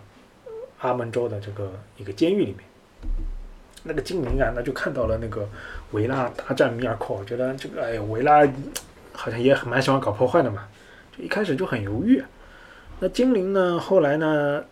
[0.79, 2.59] 阿门州的这个一个监狱里面。
[3.87, 5.47] 那个精灵啊，那就看到了那个
[5.91, 8.45] 维拉大战米尔寇，觉得这个哎，维拉
[9.13, 10.67] 好像也很蛮喜欢搞破坏的嘛，
[11.17, 12.21] 就一开始就很犹豫。
[12.99, 14.63] 那精灵呢，后来呢，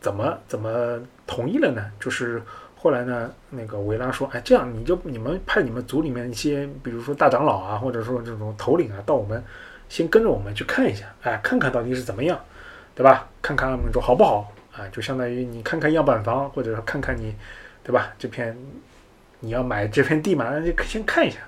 [0.00, 1.84] 怎么怎么同意了呢？
[1.98, 2.40] 就是
[2.76, 9.42] 后来呢，那个维拉说，哎，这样你就你们派你们组里面一些，比如说大长老啊，或者说这种头领啊，到我们
[9.88, 12.38] 先跟着我们去看一下，哎，看看到底是怎么样，
[12.94, 13.28] 对吧？
[13.40, 14.86] 看看我们说好不好啊？
[14.92, 17.34] 就相当于你看看样板房，或者说看看你。
[17.84, 18.12] 对吧？
[18.18, 18.56] 这片
[19.40, 21.38] 你要买这片地嘛，那就先看一下。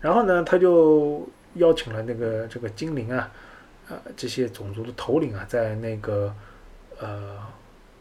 [0.00, 3.30] 然后呢，他就邀请了那个这个精灵啊，
[3.88, 6.32] 呃，这些种族的头领啊，在那个
[7.00, 7.36] 呃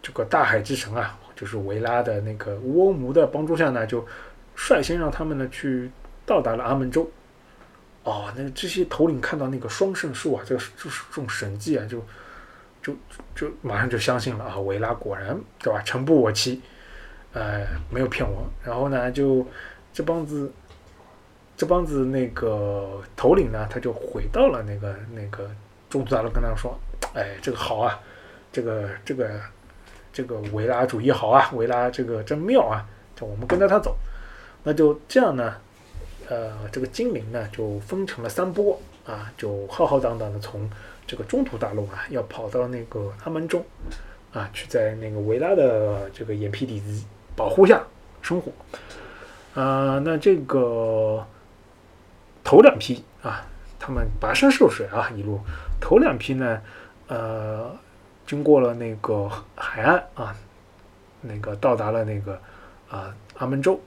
[0.01, 4.05] 这个大海之神啊，就是维拉的那个乌欧姆的帮助下呢，就
[4.55, 5.89] 率先让他们呢去
[6.25, 7.09] 到达了阿门州。
[8.03, 12.05] 哦，那这些头领看到那个双圣树啊，这个就是这种神迹啊，就
[12.81, 12.93] 就
[13.33, 15.81] 就马上就相信了啊，维拉果然对吧？
[15.81, 16.61] 诚不我欺。
[17.33, 18.45] 呃，没有骗我。
[18.63, 19.45] 然后呢，就
[19.91, 20.51] 这帮子，
[21.57, 25.49] 这帮子那个头领呢，他就回到了那个那个
[25.89, 26.77] 中途大陆，跟他说
[27.13, 27.99] ：“哎，这个好啊，
[28.51, 29.39] 这个这个
[30.11, 33.95] 这个维拉主义好啊，维拉这个真妙啊，就我们跟着他走。”
[34.63, 35.55] 那就这样呢，
[36.29, 40.69] 呃，这个精灵呢就分成了三波啊，就浩浩荡荡的从
[41.05, 43.63] 这个中土大陆啊，要跑到那个阿门中
[44.31, 47.03] 啊，去在那个维拉的这个眼皮底子。
[47.35, 47.81] 保护下
[48.21, 48.51] 生活，
[49.59, 51.25] 啊，那这个
[52.43, 53.45] 头两批啊，
[53.79, 55.39] 他们跋山涉水啊，一路
[55.81, 56.61] 头两批呢，
[57.07, 57.75] 呃，
[58.25, 60.35] 经过了那个海岸啊，
[61.21, 62.39] 那个到达了那个
[62.89, 63.79] 啊阿门州。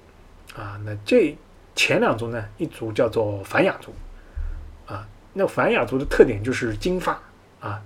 [0.57, 1.37] 啊，那这
[1.75, 3.93] 前两族呢，一族叫做凡雅族。
[4.87, 7.21] 啊，那凡雅族的特点就是金发。
[7.61, 7.81] 啊，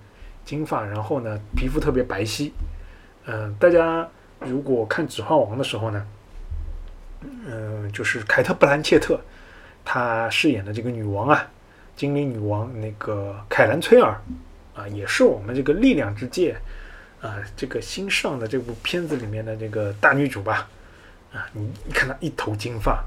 [0.45, 2.51] 金发，然后呢，皮肤特别白皙，
[3.27, 4.09] 嗯，大家。
[4.41, 6.07] 如果看《指环王》的时候呢，
[7.47, 9.21] 嗯，就是凯特·布兰切特，
[9.85, 11.47] 她饰演的这个女王啊，
[11.95, 14.19] 精灵女王那个凯兰·崔尔
[14.75, 16.57] 啊，也是我们这个《力量之戒》
[17.27, 20.67] 啊，这个新上的这部片子里面的这个大女主吧，
[21.35, 23.05] 啊，你你看她一头金发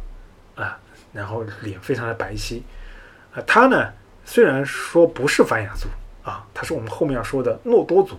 [0.55, 0.77] 啊，
[1.11, 2.61] 然后脸非常的白皙
[3.33, 3.91] 啊，她呢
[4.23, 5.87] 虽然说不是凡雅族
[6.21, 8.15] 啊，她是我们后面要说的诺多族。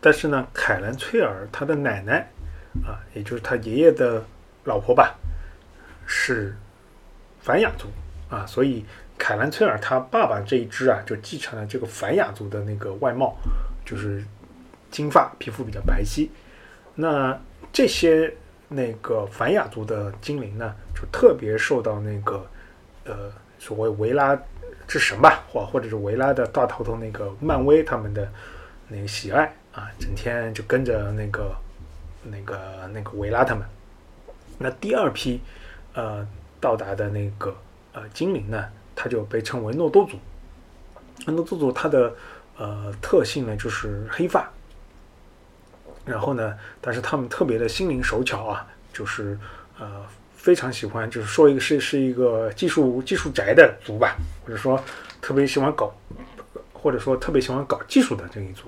[0.00, 2.26] 但是呢，凯兰崔尔他的奶奶
[2.84, 4.24] 啊，也就是他爷爷的
[4.64, 5.14] 老婆吧，
[6.06, 6.56] 是
[7.40, 7.86] 凡雅族
[8.34, 8.84] 啊，所以
[9.18, 13.36] 凯兰崔尔他爸爸这一支啊，就继承了这个凡雅族的那个外貌，
[13.84, 14.24] 就是
[14.90, 16.28] 金发，皮肤比较白皙。
[16.94, 17.38] 那
[17.72, 18.32] 这些
[18.68, 22.46] 那个反雅族的精灵呢，就特别受到那个
[23.04, 24.34] 呃所谓维拉
[24.88, 28.26] 之神吧，或或者是维拉的大头头那个漫威他们的
[28.88, 31.56] 那个喜爱啊，整天就跟着那个
[32.22, 33.66] 那个那个维拉他们。
[34.58, 35.40] 那第二批
[35.94, 36.26] 呃
[36.60, 37.56] 到达的那个
[37.92, 40.18] 呃精灵呢，它就被称为诺多族。
[41.26, 42.14] 诺多族它的
[42.56, 44.50] 呃特性呢就是黑发。
[46.06, 46.58] 然后呢？
[46.80, 49.38] 但是他们特别的心灵手巧啊，就是
[49.78, 50.02] 呃
[50.34, 54.82] 非常喜欢，就是说一个是是一个技术技术宅的族吧，或者说
[55.20, 55.94] 特别喜欢搞，
[56.72, 58.62] 或者说特别喜欢搞技术的这一族。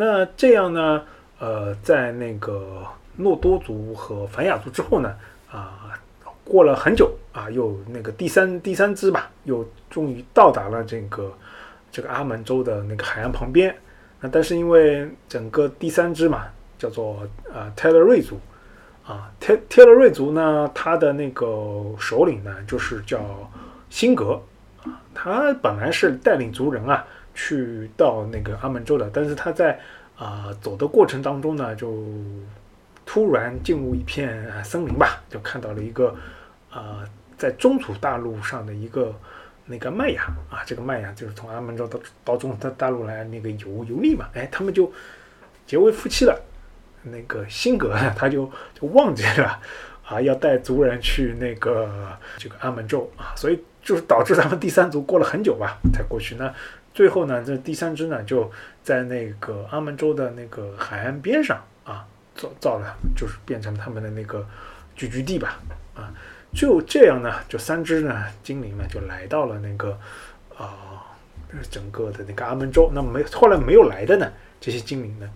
[0.00, 1.02] 那这样呢？
[1.40, 2.84] 呃，在那个
[3.16, 5.12] 诺多族和凡雅族之后呢？
[5.50, 5.90] 啊，
[6.44, 11.32] 过了很久啊，又那个第三第三支吧，又终于到达了这个
[11.90, 13.74] 这个阿门州的那个海岸旁边。
[14.20, 16.44] 那但是因为整个第三支嘛，
[16.78, 18.38] 叫做呃泰勒瑞族，
[19.04, 23.18] 啊泰泰勒瑞族呢，他的那个首领呢就是叫
[23.90, 24.40] 辛格，
[24.84, 27.04] 啊他本来是带领族人啊
[27.38, 29.78] 去到那个阿门州的，但是他在
[30.16, 32.04] 啊走的过程当中呢，就
[33.06, 36.12] 突然进入一片森林吧，就看到了一个
[36.68, 37.04] 啊
[37.36, 39.14] 在中土大陆上的一个。
[39.70, 44.90] 那个麦芽啊，这个麦芽就是从阿门州到到中土大陆来那个游游历嘛，哎，他们就
[45.66, 46.34] 结为夫妻了。
[47.02, 49.60] 那个辛格他就就忘记了
[50.06, 51.86] 啊，要带族人去那个
[52.38, 56.34] 这个阿门州啊，所以就是导致他们第三族过了很久吧才过去。
[56.36, 56.50] 那
[56.98, 58.50] 最后呢，这第三只呢就
[58.82, 64.44] 在那个阿门州的那个海岸边上啊造造了，就是变成他们的那个
[64.96, 65.60] 聚居地吧
[65.94, 66.12] 啊。
[66.52, 69.96] 就这样呢，就三只呢精灵呢就来到了那个
[70.56, 71.06] 啊
[71.70, 72.90] 整个的那个阿门州。
[72.92, 74.28] 那没后来没有来的呢，
[74.60, 75.30] 这些精灵呢，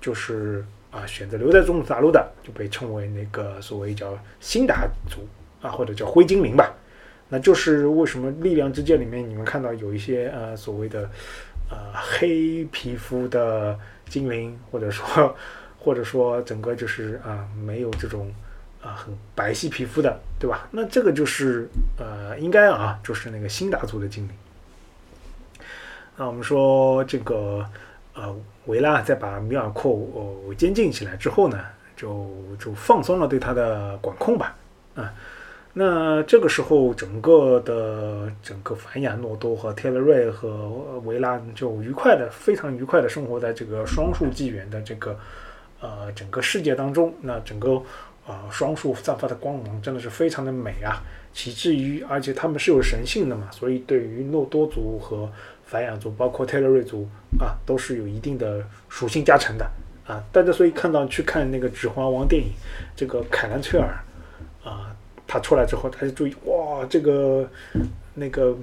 [0.00, 5.20] 就是啊选择留在中土大陆的，就被称为那个所谓叫辛达族
[5.62, 6.74] 啊，或者叫灰精灵吧。
[7.28, 11.10] 那就是为什么力量之剑里面你们看到有一些呃所谓的
[11.70, 15.34] 呃黑皮肤的精灵，或者说
[15.78, 18.32] 或者说整个就是啊没有这种。
[18.82, 20.68] 啊，很白皙皮肤的，对吧？
[20.70, 25.66] 那这个就是呃，应该啊，就是那个辛达族的精灵。
[26.16, 27.68] 那我们说这个
[28.14, 28.32] 呃，
[28.66, 31.58] 维拉在把米尔寇呃监禁起来之后呢，
[31.96, 34.54] 就就放松了对他的管控吧。
[34.94, 35.12] 啊，
[35.78, 40.70] 那这个时候整个的整个凡雅诺多和泰勒瑞和
[41.04, 45.18] 维拉就愉快的非常愉快的生活在这个双树纪元的这个
[45.80, 47.12] 呃整个世界当中。
[47.20, 47.82] 那整个。
[48.26, 51.00] 啊，双树散发的光芒真的是非常的美啊，
[51.44, 55.30] 以至于而且他们是有神性的嘛，所以对于诺多族和
[55.64, 57.08] 凡雅族，包括泰勒瑞族
[57.38, 59.64] 啊，都是有一定的属性加成的
[60.04, 60.20] 啊。
[60.32, 62.48] 大家所以看到去看那个《指环王》电影，
[62.96, 63.96] 这个凯兰崔尔，
[65.26, 67.48] 他出来之后，他就注意哇，这个
[68.14, 68.56] 那个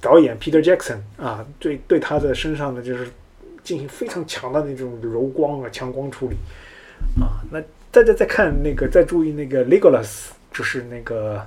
[0.00, 3.08] 导演 Peter Jackson 啊，对对他的身上的就是
[3.62, 6.36] 进行非常强的那种柔光啊、强光处理
[7.20, 7.62] 啊，那。
[7.92, 11.44] 大家再看那个，再注意那个 Legolas，就是那个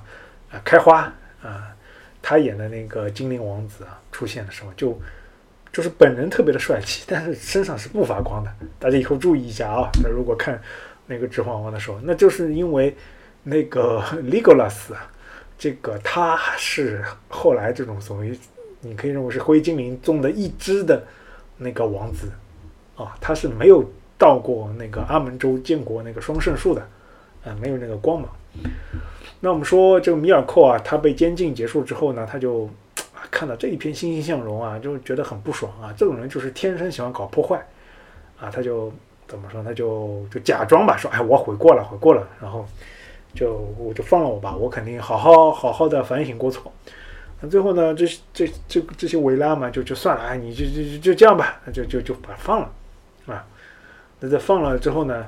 [0.51, 1.03] 啊开花
[1.41, 1.73] 啊，
[2.21, 4.99] 他演的那个精灵王子啊出现的时候，就
[5.71, 8.51] 就是本人特别的帅气，但是身上是不发光的。
[8.77, 10.61] 大家以后注意一下啊，那如果看
[11.07, 12.93] 那个《指环王》的时候，那就是因为
[13.43, 14.93] 那个 Legolas，
[15.57, 18.37] 这个他是后来这种所谓
[18.81, 21.05] 你可以认为是灰精灵中的一只的
[21.57, 22.31] 那个王子
[22.95, 23.83] 啊，他是没有。
[24.15, 26.81] 到过那个阿门州，见过那个双圣树的，
[27.43, 28.29] 啊，没有那个光芒。
[29.41, 32.69] 那我们说这个米尔寇啊，他被监禁结束之后呢，他就
[33.29, 35.93] 看到这一片欣欣向荣啊，就觉得很不爽啊。
[35.97, 37.57] 这种人就是天生喜欢搞破坏
[38.39, 38.93] 啊，他就
[39.27, 39.61] 怎么说？
[39.61, 42.65] 他就就假装吧，说哎，我悔过了，悔过了，然后
[43.33, 46.71] 就我就放了我吧，我肯定好好好好的反省过错。
[47.41, 52.71] 那最后呢，这这这这些维拉嘛，就就算了，哎，你就就就就这样吧，那就就就把他放了
[53.25, 53.45] 啊。
[54.19, 55.27] 那在放了之后呢，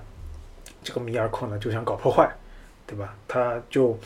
[0.83, 2.33] 这个米尔寇呢就想搞破坏，
[2.87, 3.15] 对吧？
[3.27, 3.97] 他就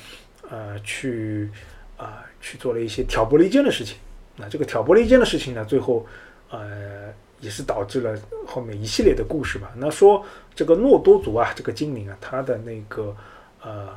[0.49, 1.49] 呃去
[1.97, 3.97] 啊去做了一些挑拨离间的事情。
[4.35, 6.03] 那这个挑拨离间的事情呢，最后
[6.49, 9.71] 呃也是导致了后面一系列的故事吧。
[9.75, 10.25] 那说
[10.55, 13.15] 这个诺多族啊，这个精灵啊，他的那个
[13.61, 13.89] 呃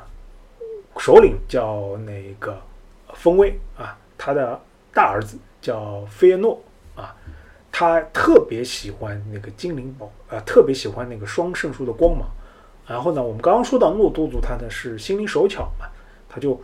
[0.97, 2.59] 首领叫那个
[3.13, 4.59] 风威啊，他的
[4.93, 6.61] 大儿子叫菲耶诺
[6.95, 7.15] 啊。
[7.71, 12.29] 他特别喜欢那个精灵宝，呃，特别喜欢那个双圣树的光芒。
[12.85, 15.87] 然后呢，我们刚刚说到诺多族，他呢是心灵手巧嘛，
[16.29, 16.61] 他就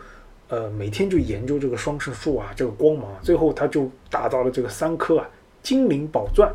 [0.50, 3.06] 呃每天就研究这个双圣树啊，这个光芒。
[3.24, 5.28] 最后他就打造了这个三颗啊
[5.64, 6.54] 精灵宝钻，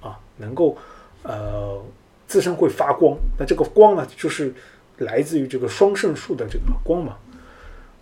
[0.00, 0.76] 啊，能够
[1.24, 1.82] 呃
[2.28, 3.16] 自身会发光。
[3.36, 4.54] 那这个光呢，就是
[4.98, 7.18] 来自于这个双圣树的这个光芒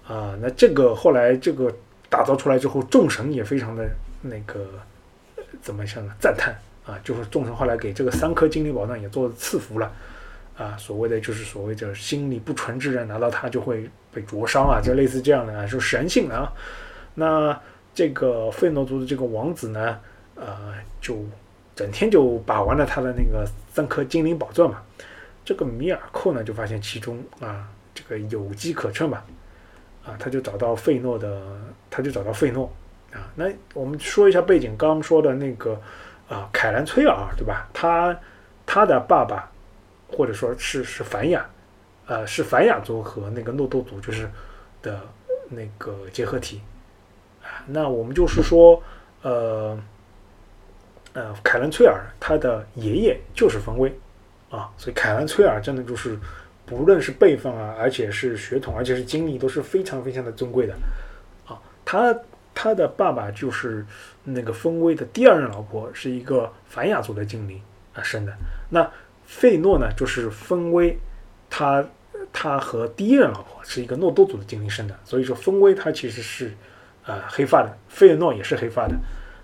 [0.07, 0.37] 啊。
[0.41, 1.73] 那这个后来这个
[2.09, 3.89] 打造出来之后，众神也非常的
[4.21, 4.67] 那个
[5.61, 6.13] 怎么想呢？
[6.21, 9.91] 赞叹啊，就是众神后来给这个三颗精灵宝藏也做赐福了
[10.57, 10.77] 啊。
[10.77, 16.53] 所谓的就是所谓的心理不纯之人拿到它就会被灼伤啊，就类似这样的啊，就神性啊。
[17.15, 17.59] 那
[17.95, 19.99] 这个费诺族的这个王子呢，
[20.35, 21.25] 呃，就
[21.75, 24.83] 整天就把玩了他的那个三颗精灵宝钻嘛。
[25.45, 29.25] 这个米尔寇呢，就发现其中啊，这个有机可乘吧，
[30.05, 31.43] 啊，他就找到费诺的，
[31.91, 32.73] 他就找到费诺
[33.13, 33.31] 啊。
[33.35, 35.81] 那我们说一下背景，刚刚说的那个
[36.29, 37.69] 啊，凯兰崔尔对吧？
[37.73, 38.19] 他
[38.65, 39.51] 他的爸爸
[40.09, 41.45] 或者说是是凡雅，
[42.07, 44.31] 呃，是凡雅族和那个诺多族就是
[44.81, 45.01] 的
[45.49, 46.61] 那个结合体。
[47.43, 48.81] 啊那我们就是说，
[49.23, 49.77] 呃，
[51.13, 53.93] 呃，凯兰崔尔他的爷爷就是冯威
[54.53, 56.17] 啊，所以凯兰崔尔真的就是
[56.65, 60.75] 不论是辈分啊，而且是血统，而且是经历都是非常非常的尊贵的
[61.47, 61.59] 啊。
[61.85, 62.17] 他
[62.55, 63.85] 他的爸爸就是
[64.23, 67.61] 那个封威的第二任老婆是一个凡雅族的精灵
[67.95, 68.33] 啊生的。
[68.69, 68.89] 那
[69.25, 70.97] 费诺呢，就是封威
[71.51, 71.85] 他
[72.33, 76.53] 他和第一任老婆是一个诺多族的精灵生的，所以说封威他其实是。
[77.05, 78.95] 啊，黑发的费诺也是黑发的。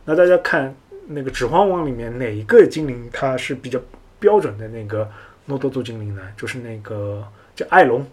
[0.04, 0.72] 那大家看
[1.08, 3.80] 那个《指环王》里面哪一个精灵，他是比较
[4.18, 5.08] 标准的那个
[5.46, 6.22] 诺多族精灵呢？
[6.36, 8.06] 就是那个叫艾隆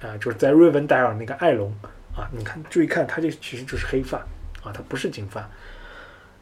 [0.00, 1.72] 啊，就是在瑞文戴尔那个艾隆
[2.16, 2.28] 啊。
[2.32, 4.18] 你看，注意看，他这其实就是黑发
[4.62, 5.48] 啊，他不是金发。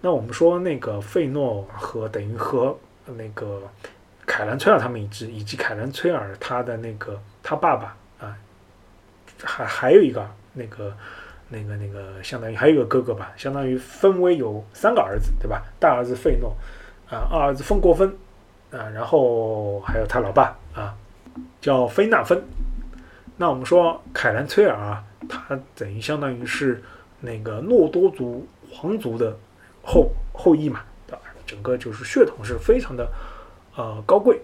[0.01, 3.63] 那我们说那个费诺和等于和那个
[4.27, 8.37] 凯兰崔尔他们一支，以及凯兰崔尔他的那个他爸爸啊，
[9.43, 10.95] 还还有一个那个。
[11.53, 15.65] 那个那个，相当于还有一个哥哥吧，相当于分威有三个儿子，对吧？
[15.81, 16.57] 大儿子费诺，
[17.11, 18.17] 啊，二儿子芬国芬，
[18.71, 20.95] 啊，然后还有他老爸啊，
[21.61, 22.43] 叫菲纳芬。
[23.37, 26.83] 那我们说凯兰崔尔啊，他等于相当于是
[27.21, 29.37] 那个诺多族皇族的
[29.83, 31.23] 后后裔嘛，对吧？
[31.47, 33.11] 整个就是血统是非常的
[33.77, 34.41] 呃高贵。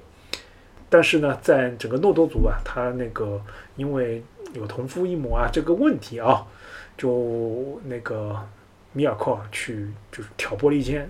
[0.88, 3.40] 但是呢，在整个诺多族啊，他那个
[3.76, 4.22] 因为
[4.54, 6.46] 有同父异母啊这个问题啊。
[6.98, 8.42] 就那个
[8.94, 11.06] 米尔寇去就是挑拨离间，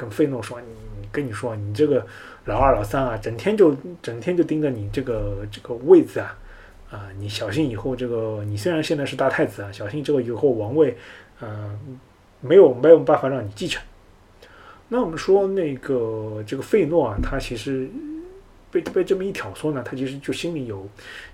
[0.00, 0.58] 跟费诺说
[1.02, 2.06] ：“你跟你说，你这个
[2.46, 6.38] 老二老三啊，整天就整天就盯着你这个这个位子啊，
[6.90, 10.96] 啊，你小心以后这个你虽然现在是大太子啊，小心这个以后王位，
[11.42, 11.98] 嗯，
[12.40, 13.82] 没有没有办法让你继承。
[14.88, 17.86] 那我们说那个这个费诺啊，他其实
[18.70, 20.88] 被被这么一挑唆呢，他其实就心里有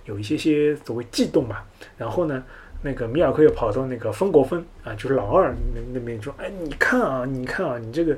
[0.06, 1.64] 有一些些所谓悸动吧，
[1.96, 2.42] 然后呢。”
[2.82, 8.16] 那个米尔科又跑到那个芬国芬啊，就是老二那那边说：“哎，你看啊，你看啊，你这个，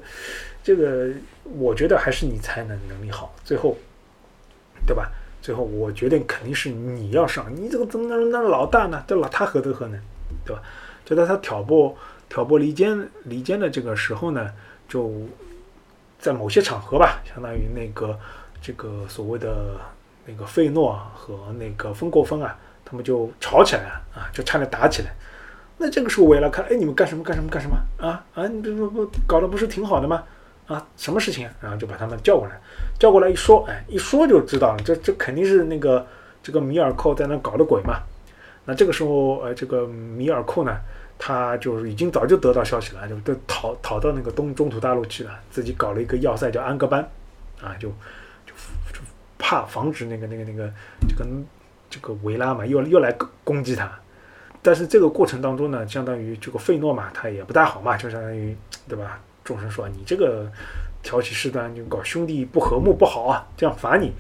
[0.62, 1.08] 这个，
[1.44, 3.34] 我觉得还是你才能能力好。
[3.44, 3.76] 最后，
[4.86, 5.10] 对吧？
[5.40, 9.02] 最后我觉得肯定是你要上，你这个怎么能那老大呢？
[9.06, 9.98] 这老他何德何能，
[10.44, 10.62] 对吧？
[11.04, 11.96] 就在他挑拨
[12.28, 14.52] 挑拨离间离间的这个时候呢，
[14.86, 15.10] 就
[16.18, 18.18] 在某些场合吧，相当于那个
[18.60, 19.80] 这个所谓的
[20.26, 25.14] 那个费诺和那个芬国芬啊。”他们就吵起来了啊，就差点打起来。
[25.76, 28.46] 那这个时候我也来看，哎，你们干什么干什么干什么啊啊！
[28.48, 30.24] 你这不不搞得不是挺好的吗？
[30.66, 31.48] 啊，什么事情？
[31.60, 32.58] 然后就把他们叫过来，
[32.98, 36.04] 叫过来一说，哎，一说就知道了，这这肯定是那个
[36.42, 38.00] 这个米尔寇在那搞的鬼嘛。
[38.64, 40.76] 那这个时候，呃，这个米尔寇呢，
[41.18, 47.00] 他就是已经早就得到消息了，就都逃逃到那个东中土大陆去了，自己搞了一个要塞叫安格班，
[47.62, 47.88] 啊，就
[48.44, 48.52] 就
[48.92, 49.00] 就
[49.38, 50.68] 怕防止那个那个那个
[51.08, 51.24] 这个。
[51.90, 53.10] 这个维拉嘛，又又来
[53.42, 53.90] 攻击他，
[54.62, 59.18] 但是这个过程当中呢，相当于这个费诺嘛，他也不大好嘛，就相当于对吧？
[59.42, 60.46] 众生说你这个
[61.02, 64.12] 挑起事端，就搞兄弟不和睦不好啊，这样罚你，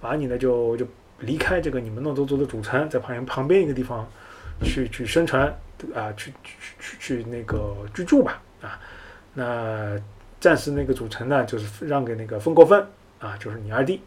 [0.00, 0.86] 罚你呢就就
[1.18, 4.08] 离开这个你们诺多族的主城，在旁边旁边一个地方
[4.62, 5.42] 去去生存
[5.94, 8.78] 啊，去去去去那个居住吧啊，
[9.34, 10.00] 那
[10.38, 12.86] 暂时那个主城呢，就是让给那个芬国芬
[13.18, 14.00] 啊，就是你二弟。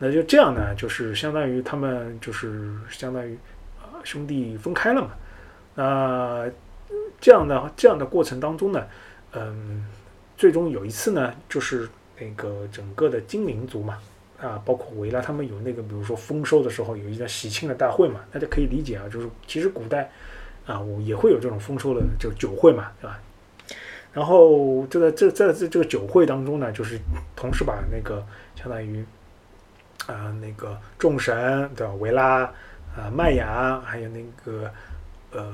[0.00, 3.36] 那就这样呢，就是相当于他们就是相当于
[3.80, 5.10] 啊兄弟分开了嘛。
[5.74, 6.48] 那
[7.20, 8.86] 这样的这样的过程当中呢，
[9.32, 9.84] 嗯，
[10.36, 11.88] 最终有一次呢，就是
[12.20, 13.98] 那个整个的精灵族嘛，
[14.40, 20.08] 啊，包括维拉他们有那个，比如说丰收的时候有一个喜庆的大会嘛，大家可以理解啊，就是其实古代
[20.64, 23.20] 啊，我也会有这种丰收的就酒会嘛，对吧？
[24.12, 26.96] 然后就在这在这这个酒会当中呢，就是
[27.34, 28.24] 同时把那个
[28.54, 29.04] 相当于。
[30.08, 31.92] 啊，那个众神对吧？
[32.00, 32.40] 维拉
[32.96, 34.68] 啊，麦雅，还有那个
[35.30, 35.44] 呃，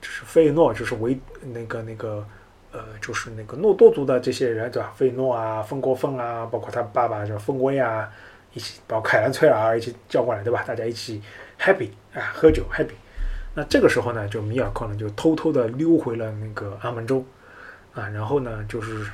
[0.00, 1.18] 就是费诺，就是维
[1.54, 2.26] 那个那个
[2.72, 4.92] 呃，就是那个诺多族的这些人，对吧？
[4.96, 8.10] 费诺啊，风国凤啊，包括他爸爸叫风威啊，
[8.52, 10.64] 一起，把凯兰崔尔一起叫过来，对吧？
[10.66, 11.22] 大家一起
[11.58, 12.94] happy 啊，喝酒 happy。
[13.54, 17.24] 那这个时候呢，就米尔寇呢就偷偷的溜回了那个阿门州，
[17.94, 19.06] 啊，然后呢就是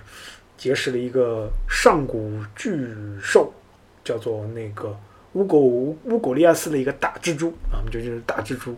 [0.57, 3.53] 结识了一个上古巨兽，
[4.05, 4.97] 叫做那个
[5.33, 8.77] 乌狗乌狗利亚斯的一个大蜘蛛啊，我们就就是大蜘蛛。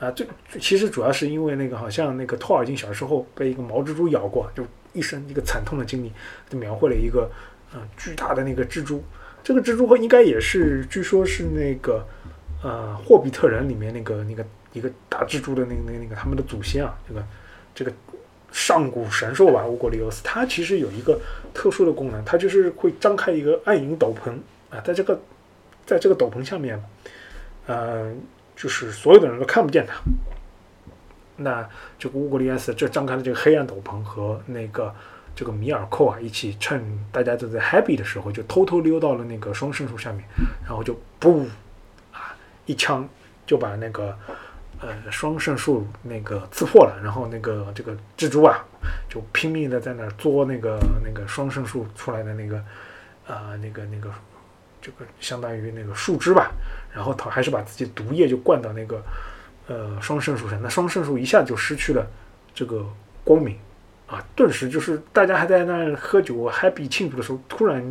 [0.00, 0.26] 啊，这
[0.60, 6.12] 其实主要是因为那个，好像那个托尔金小时候被一个毛蜘蛛咬过，就一生一个惨痛的经历，
[6.50, 7.30] 就描绘了一个，
[7.72, 9.02] 呃，巨大的那个蜘蛛。
[9.42, 12.04] 这个蜘蛛应该也是，据说是那个，
[12.62, 17.24] 呃，霍比特人里面那个那个一个大蜘蛛的那个那个那个他们的祖先啊，这个
[17.72, 17.92] 这个
[18.50, 21.18] 上古神兽吧，乌国利欧斯，它其实有一个
[21.54, 24.32] 特殊的功能，它就是会张开一个暗影斗篷
[24.74, 25.20] 啊，在这个
[25.86, 26.82] 在这个斗篷下面，
[27.66, 28.20] 嗯。
[28.56, 29.94] 就是所有的人都看不见他，
[31.36, 31.68] 那
[31.98, 34.94] 这个乌古利安斯这张开的这个黑暗斗篷和那个
[35.34, 40.24] 这个米尔寇啊，一起趁大家都在 happy 的时候，就偷偷溜到了那个双圣树下面，
[40.62, 41.44] 然后就噗
[42.12, 42.32] 啊
[42.64, 43.08] 一枪
[43.44, 44.16] 就把那个
[44.80, 48.64] 呃双圣树那个刺破了，然后那个这个蜘蛛啊
[49.08, 52.56] 就拼命的在那嘬那个那个双圣树出来的那个
[53.26, 54.08] 啊那个那个。
[54.84, 56.52] 这个相当于那个树枝吧，
[56.92, 59.02] 然后他还是把自己毒液就灌到那个
[59.66, 62.06] 呃双圣树上，那双圣树一下就失去了
[62.54, 62.84] 这个
[63.24, 63.56] 光明
[64.06, 67.82] 啊，顿时就是大家还在那喝酒 happy 庆祝的时候，突然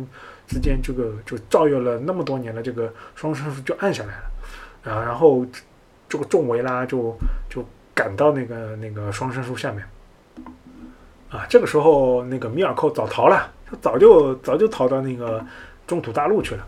[0.46, 5.44] 之间这个就照耀了那么多年的这个双圣树就暗下来了啊，然后
[6.08, 7.12] 这个众维拉就
[7.50, 9.84] 就赶到那个那个双圣树下面
[11.28, 15.44] 啊，这个时候那个米尔寇早逃了，他早就早就逃到那个
[15.88, 16.64] 中土大陆去了。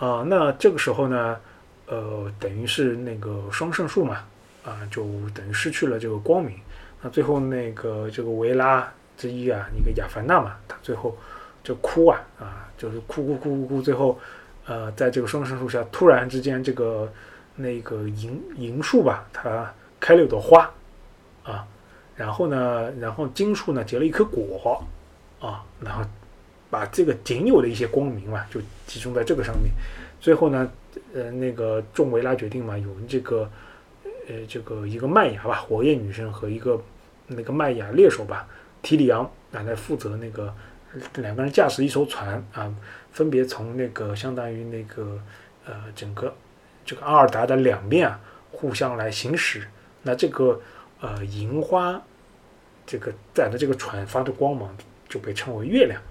[0.00, 1.38] 啊，那这个时候呢，
[1.86, 4.24] 呃，等于是那个双圣树嘛，
[4.64, 6.56] 啊，就等于失去了这个光明。
[7.02, 11.14] 那最后那个这个维拉之一啊，一个亚凡娜嘛，他最后
[11.62, 14.18] 就哭啊，啊，就是哭哭哭哭哭，最后，
[14.64, 17.06] 呃，在这个双圣树下，突然之间这个
[17.54, 19.70] 那个银银树吧，它
[20.00, 20.70] 开了一朵花，
[21.44, 21.66] 啊，
[22.16, 24.82] 然后呢，然后金树呢结了一颗果，
[25.40, 26.02] 啊，然后。
[26.70, 28.60] 把这个仅有的一些光明嘛，就
[28.90, 29.70] 集中在这个上面。
[30.18, 30.68] 最后呢，
[31.14, 33.48] 呃，那个众维拉决定嘛，有这个，
[34.26, 36.82] 呃，这个一个麦雅吧，火焰女神和一个
[37.28, 38.48] 那个麦雅猎手吧，
[38.82, 39.22] 提里昂
[39.52, 40.52] 啊，来负责那个
[41.14, 42.74] 两个人驾驶一艘船啊，
[43.12, 45.16] 分别从那个相当于那个
[45.64, 46.34] 呃整个
[46.84, 48.20] 这个阿尔达的两面啊，
[48.50, 49.62] 互相来行驶。
[50.02, 50.60] 那这个
[51.00, 52.02] 呃银花
[52.84, 54.76] 这个载的这个船发的光芒
[55.08, 56.02] 就被称为月亮。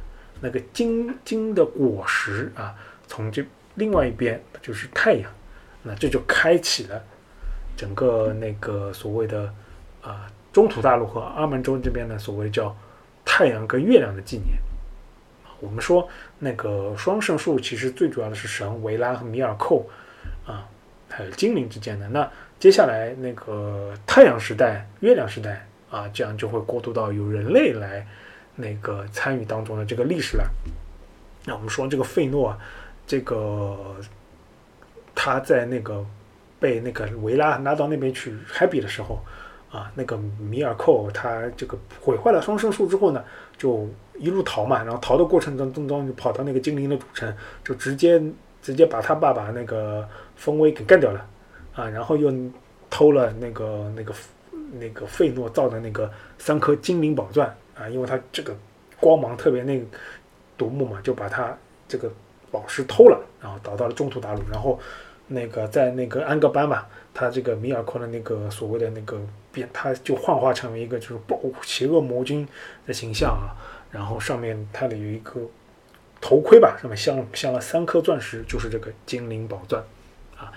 [0.42, 2.74] 那个金金的果实啊，
[3.08, 3.44] 从这
[3.76, 5.32] 另外一边就是太阳，
[5.84, 7.04] 那这就开启了
[7.76, 9.54] 整个那个所谓的
[10.02, 12.76] 啊中土大陆和阿门州这边的所谓叫
[13.26, 14.58] 太阳跟月亮的纪念。
[15.60, 16.08] 我们说
[16.40, 19.90] 那个双圣树其实最主要的是神维拉和米尔寇
[20.46, 20.66] 啊，
[21.10, 22.08] 还有精灵之间的。
[22.08, 22.30] 那
[22.60, 28.08] 接下来那个太阳时代、月亮时代啊，这样就会过渡到由人类来。
[28.62, 30.44] 那个参与当中的这个历史了，
[31.46, 32.54] 那我们说这个费诺，
[33.08, 33.96] 这个
[35.16, 36.06] 他在那个
[36.60, 39.24] 被那个维拉拉到那边去 happy 的时候，
[39.72, 43.24] 啊，那个米尔寇他这个毁坏了双生树之后呢，
[43.58, 43.88] 就
[44.18, 47.34] 一路逃嘛，然后逃的过程当中就跑到那个精灵的主城，
[47.64, 48.22] 就直接
[48.62, 50.06] 直接把他爸爸那个
[50.36, 51.26] 风威给干掉了，
[51.76, 52.30] 啊，然后又
[52.90, 54.14] 偷了那个那个
[54.78, 57.56] 那个费诺造的那个三颗精灵宝钻。
[57.80, 58.54] 啊，因为他这个
[59.00, 59.86] 光芒特别那个
[60.58, 61.58] 夺目嘛，就把他
[61.88, 62.12] 这个
[62.52, 64.78] 宝石偷了，然后倒到了中土大陆，然后
[65.28, 69.18] 那个在那个安格班嘛，他这个米尔寇的那个所谓的那个
[69.54, 72.46] 变，他就幻化成为一个就是暴邪恶魔君
[72.86, 73.56] 的形象啊，
[73.92, 75.40] 然后上面他的有一个
[76.20, 79.82] 头盔吧，上面镶镶了三颗钻石，就是这个精灵宝钻
[80.36, 80.52] 啊，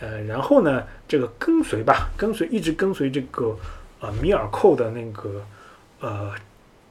[0.00, 3.56] 呃，然后呢，这个跟随吧，跟随一直跟随这个
[4.00, 5.44] 呃米尔寇的那个
[6.00, 6.32] 呃。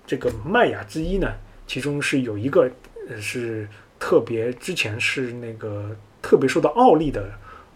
[0.08, 1.34] 这个麦雅之一呢，
[1.66, 2.70] 其中是有一个
[3.20, 3.68] 是
[4.00, 7.30] 特别之前是那个特别受到奥利的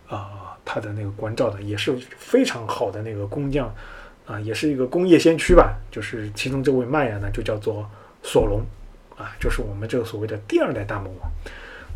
[0.07, 3.73] 啊，他的那个关照的，也是非常好的那个工匠
[4.25, 5.77] 啊，也是一个工业先驱吧。
[5.91, 7.89] 就是其中这位麦雅呢，就叫做
[8.21, 8.61] 索隆
[9.17, 11.32] 啊，就是我们这个所谓的第二代大魔王。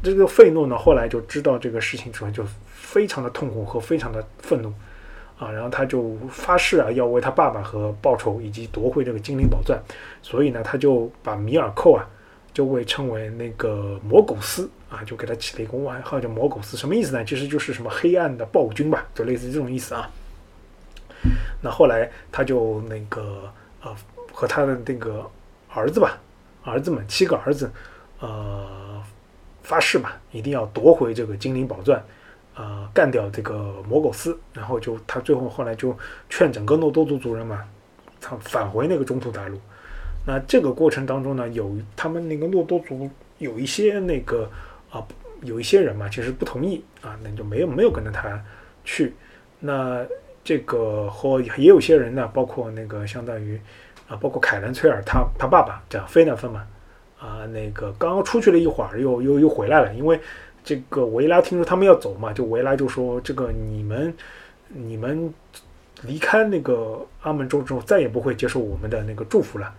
[0.01, 4.73] 这个费诺呢，后来就知道这个事情之后，就非常的痛苦和非常的愤怒。
[5.37, 9.81] 啊，然后他就发誓啊，要为他爸爸和报仇，以及夺回这个精灵宝钻。
[10.21, 12.07] 所以呢，他就把米尔寇啊，
[12.53, 16.77] 就被称为那个魔苟斯啊，就给他起了一个外号叫魔苟斯。
[16.77, 17.25] 什么意思呢？
[17.25, 20.09] 其实就是什么黑暗的暴君吧，就类似于这种意思啊。
[21.61, 23.95] 那后来他就那个呃
[24.31, 25.25] 和他的那个
[25.73, 26.17] 儿子吧，
[26.63, 27.71] 儿子们七个儿子，
[28.19, 29.01] 呃，
[29.63, 32.03] 发誓吧，一定要夺回这个精灵宝钻，
[32.55, 34.37] 呃，干掉这个魔苟斯。
[34.53, 35.97] 然后就他最后后来就
[36.29, 37.63] 劝整个诺多族族人嘛，
[38.19, 39.59] 他返回那个中土大陆。
[40.25, 44.49] 那这个过程当中呢，有他们那个诺多族有一些那个
[44.89, 45.05] 啊，
[45.41, 48.41] 有一些人嘛，其实不同意啊，那就没有没有跟着他
[48.85, 49.13] 去。
[49.59, 50.05] 那
[50.43, 53.59] 这个和也有些人呢，包括那个相当于
[54.07, 56.65] 啊，包括凯兰崔尔他他爸爸叫菲纳芬嘛，
[57.19, 60.19] 啊，那个刚刚出去了一会儿，又又又回来了，因为
[60.63, 64.13] 这个维拉听说他们要走嘛，就维拉就说这个你们
[64.69, 65.33] 你们
[66.03, 69.73] 离开那个阿门州之后，再也不会接受我们的那个祝福了。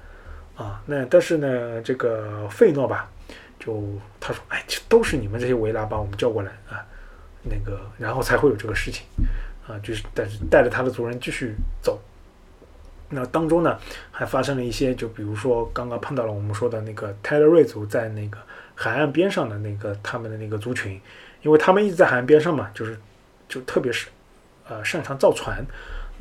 [0.57, 3.11] 啊，那但是呢，这个费诺吧，
[3.59, 3.83] 就
[4.21, 6.87] 他说，哎，这都是你们这些维拉把我们叫过来啊，
[7.43, 9.05] 那个，然后才会有这个事情，
[9.67, 12.01] 啊，就是但是带着他的族人继续走。
[13.09, 13.77] 那当中呢，
[14.13, 18.39] 还发生了一些，就比如说刚刚碰到了我们说的那个泰勒瑞族在那个
[18.75, 21.01] 海岸边上的那个他们的那个族群，
[21.43, 22.99] 因为他们一直在海岸边上嘛，就是
[23.49, 24.09] 就特别是
[24.69, 25.65] 呃擅长造船，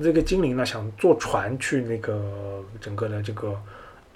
[0.02, 3.60] 这个精灵呢想坐船去那个整个的这个。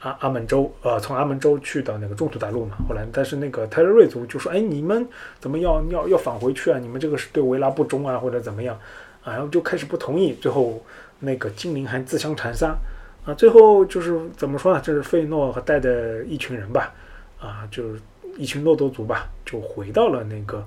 [0.02, 2.78] 阿阿门州，呃，从阿门州去到那个中土大陆嘛。
[2.88, 5.06] 后来，但是那个泰勒瑞族就说：“哎，你们
[5.40, 6.78] 怎么要要要返回去啊？
[6.78, 8.80] 你们这个是对维拉不忠啊，或者怎么样？”
[9.26, 10.34] 啊，然后就开始不同意。
[10.36, 10.86] 最后，
[11.20, 12.78] 那个精灵还自相残杀。
[13.26, 14.80] 啊，最后就是怎么说呢？
[14.82, 16.94] 就是费诺和带的一群人吧，
[17.40, 18.00] 啊，就是
[18.38, 20.66] 一群诺多族吧，就回到了那个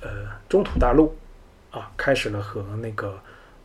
[0.00, 1.16] 呃中土大陆，
[1.70, 3.18] 啊，开始了和那个。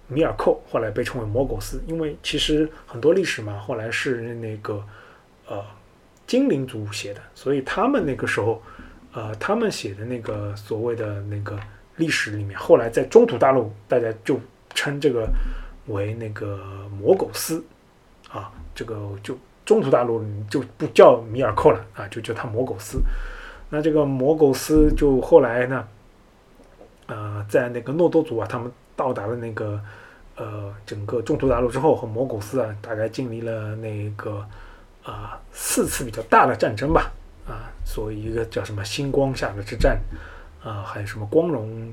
[0.10, 4.84] 米尔寇后来被称为魔苟斯，因为其实很多历史嘛，后来是那个
[5.48, 5.64] 呃
[6.28, 8.62] 精灵族写的，所以他们那个时候
[9.14, 11.58] 呃他们写的那个所谓的那个
[11.96, 14.40] 历史里面，后来在中土大陆大家就
[14.76, 15.28] 称这个
[15.88, 16.60] 为那个
[17.00, 17.64] 魔苟斯
[18.30, 19.36] 啊，这个就
[19.66, 23.02] 中土大陆就不叫米尔寇了啊，就叫他魔苟斯。
[23.74, 25.88] 那这个魔苟斯就后来呢，
[27.08, 28.72] 呃，在那个诺多族啊，他们。
[28.96, 29.82] 到达了那个
[30.36, 34.46] 呃整个中土大陆之后，和魔苟斯啊大概经历了那个
[35.02, 37.12] 啊四次比较大的战争吧
[37.48, 40.00] 啊，所以一个叫什么星光下的之战
[40.64, 41.92] 啊，还有什么光荣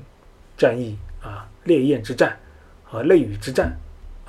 [0.55, 2.37] 战役啊、烈焰之战
[2.83, 3.75] 和泪雨之战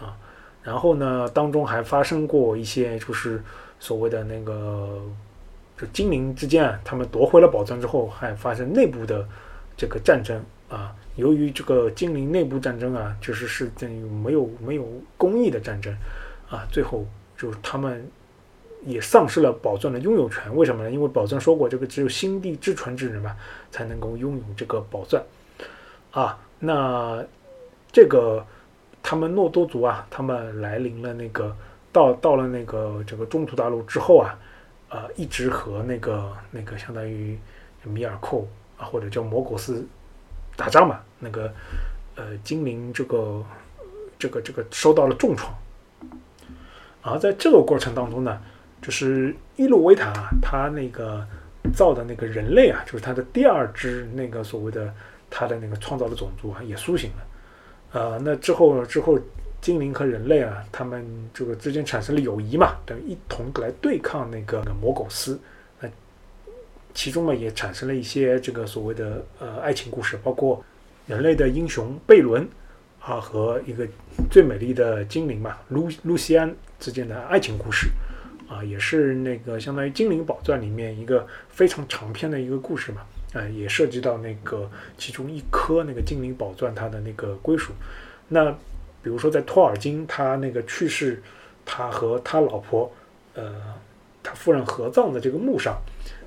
[0.00, 0.16] 啊，
[0.62, 3.42] 然后呢当中还发生过一些就是
[3.78, 4.98] 所谓的那个
[5.78, 9.26] 就精灵之间啊，他们夺回了宝藏之后，还发生内部的
[9.76, 10.94] 这个战争啊。
[11.16, 15.94] 由于这个精灵内部战争啊，就是是等于没有没有公义的战争，
[16.48, 17.04] 啊，最后
[17.36, 18.08] 就是他们
[18.86, 20.54] 也丧失了宝钻的拥有权。
[20.56, 20.90] 为什么呢？
[20.90, 23.36] 因为宝钻说过，这个只有心地之纯之人嘛，
[23.70, 25.22] 才能够拥有这个宝钻。
[26.12, 27.22] 啊，那
[27.90, 28.46] 这个
[29.02, 31.54] 他们诺多族啊，他们来临了那个
[31.92, 34.38] 到到了那个这个中土大陆之后啊，
[34.92, 37.38] 呃，一直和那个那个相当于
[37.82, 39.84] 米尔寇啊，或者叫摩苟斯。
[40.54, 41.50] 打仗嘛，那个
[42.14, 43.42] 呃，精灵这个
[44.18, 45.50] 这个这个受到了重创，
[47.00, 48.38] 而在这个过程当中呢，
[48.82, 50.12] 就是伊洛维塔
[50.42, 51.26] 他那个
[51.74, 54.92] 造的那个人类啊，就是他的第二支那个所谓的
[55.30, 57.24] 他的那个创造的种族啊，也苏醒了。
[57.92, 59.18] 呃，那之后之后，
[59.62, 65.40] 精灵和人类啊，他们这个之间产生了友谊嘛，等于一同来对抗那个魔苟斯。
[66.94, 70.62] 其中呢，也产生了一些这个所谓的呃爱情故事，包括
[71.06, 72.46] 人类的英雄贝伦
[73.00, 73.88] 啊和一个
[74.30, 77.88] 最美丽的精灵嘛，露露西安之间的爱情故事
[78.46, 83.00] 啊，也是那个相当于《精灵宝钻》里面一个非常长篇的一个故事嘛，
[83.32, 87.72] 啊，也涉及到那个其中一颗那个精灵宝钻它的那个归属。
[88.28, 88.54] 那
[89.02, 91.22] 比如说在托尔金他那个去世，
[91.64, 92.90] 他和他老婆
[93.34, 93.52] 呃
[94.22, 95.76] 他夫人合葬的这个墓上。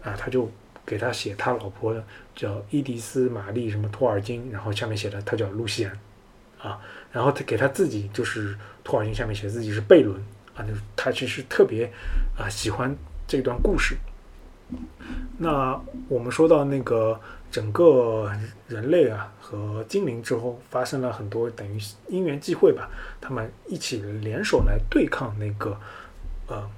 [0.06, 0.48] 啊，他就
[0.86, 1.92] 给他写他老婆
[2.36, 6.00] 叫伊迪丝玛丽什么托尔金，然后下面写的他叫露西安，
[6.60, 6.80] 啊，
[7.12, 10.16] 然后他给他自己就是托尔金下面写自己是贝伦，
[10.54, 11.92] 啊，就是他其实特别
[12.38, 12.96] 啊喜欢
[13.28, 13.98] 这段故事。
[15.40, 17.20] 那我们说到那个
[17.56, 18.30] 整个
[18.68, 21.80] 人类啊和精灵之后发生了很多等于
[22.10, 22.90] 因缘际会吧，
[23.22, 25.80] 他们一起联手来对抗那个
[26.48, 26.70] 呃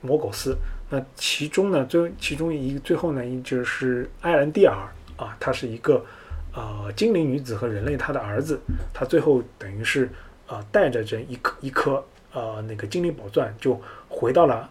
[0.00, 0.56] 魔苟斯。
[0.90, 4.74] 那其中呢，最其中一最后呢，就是艾兰蒂尔
[5.16, 6.04] 啊，她是一个
[6.52, 8.58] 呃精灵女子和人类她的儿子，
[8.92, 10.10] 他最后等于是
[10.48, 14.68] 呃带着这一颗一颗呃那个精灵宝钻，就回到了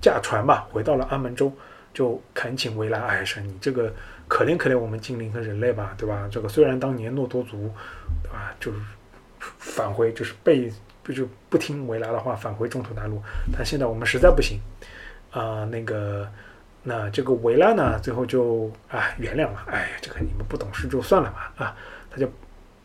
[0.00, 1.52] 驾船吧，回到了阿门州，
[1.92, 3.92] 就恳请维拉爱神，你这个
[4.28, 6.28] 可怜可怜我们精灵和人类吧，对吧？
[6.30, 7.72] 这个虽然当年诺多族，
[8.22, 8.78] 对吧，就是
[9.58, 10.72] 返回就是被
[11.02, 13.22] 不就不听维拉的话，返回中土大陆。
[13.52, 14.60] 但现在我们实在不行，
[15.30, 16.28] 啊，那个，
[16.82, 21.76] 那这个维拉呢，最后就啊原谅了，哎，这个你们不懂事就算了吧，啊，
[22.10, 22.28] 他就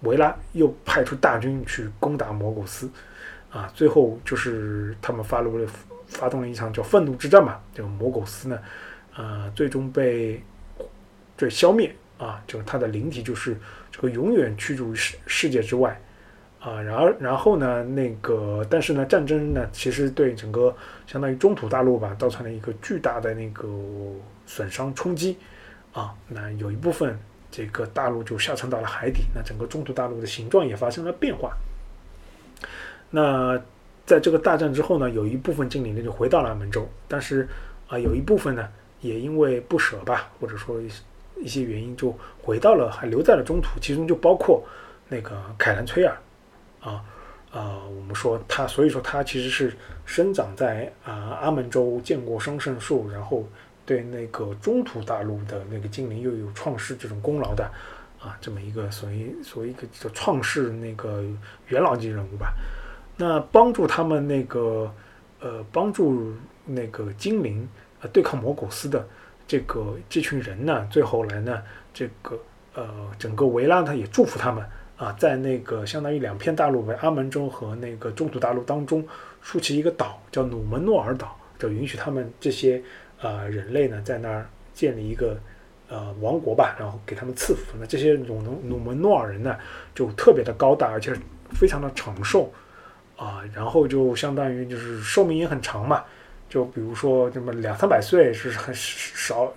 [0.02, 2.88] 维拉又派出大军去攻打摩古斯，
[3.50, 5.50] 啊，最后就是他们发了
[6.08, 8.60] 发动了一场叫愤怒之战嘛，这个摩古斯呢，
[9.16, 10.44] 呃，最终被
[11.42, 13.58] 对消灭，啊，就是他的灵体就是
[13.92, 16.00] 这个永远驱逐于世世界之外。
[16.60, 20.72] 啊，然后然后呢，那个，但是呢，战争呢，其实对整个
[21.08, 23.68] 相当于中土大陆吧，造成了一个巨大的那个
[24.46, 25.40] 损伤冲击，
[25.92, 27.18] 啊，那有一部分
[27.50, 31.58] 这个大陆就下沉到了海底，那整个中土大陆的形状也发生了变化。
[33.10, 33.60] 那
[34.06, 37.48] 在这个大战之后呢，有一部分精灵呢就回到了门州，但是
[37.88, 38.70] 啊，有一部分呢
[39.00, 40.80] 也因为不舍吧，或者说
[41.38, 44.64] 一些原因就回到了，还留在了中土，其中就包括
[45.08, 46.18] 那个凯兰崔尔。
[46.80, 47.04] 啊，
[47.52, 49.72] 呃，我们说他，所以说他其实是
[50.04, 53.48] 生长在啊阿门州，见过双圣树，然后
[53.86, 57.70] 对那个中土大陆的那个精灵又有创世这种功劳的
[58.20, 61.24] 啊，这么一个所谓所谓一个叫创世那个
[61.68, 62.54] 元老级人物吧。
[63.16, 64.92] 那帮助他们那个
[65.40, 66.34] 呃帮助
[66.66, 67.68] 那个精灵
[68.02, 69.08] 呃对抗魔古斯的
[69.52, 71.62] 这个这群人呢，最后来呢，
[71.94, 72.40] 这个
[72.74, 72.88] 呃
[73.20, 74.64] 整个维拉他也祝福他们。
[74.96, 79.06] 啊，在那个相当于两片大陆为阿门州和那个中土大陆当中
[79.42, 82.82] 竖起一个岛，叫努门诺尔岛，就允许他们这些
[83.20, 85.38] 呃人类呢在那儿建立一个
[85.90, 87.76] 呃王国吧，然后给他们赐福。
[87.78, 89.58] 那这些努努努门诺尔人呢，
[89.94, 91.14] 就特别的高大，而且
[91.50, 92.54] 非常的长寿
[93.18, 96.06] 啊，然后就相当于就是寿命也很长嘛，
[96.52, 99.52] 就比如说这么两三百岁是很少。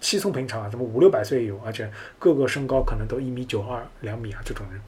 [0.00, 1.90] 稀松平常啊，怎么五六百岁有，而且
[2.20, 4.80] 个个身高可能都一米九二、两米啊，这种人，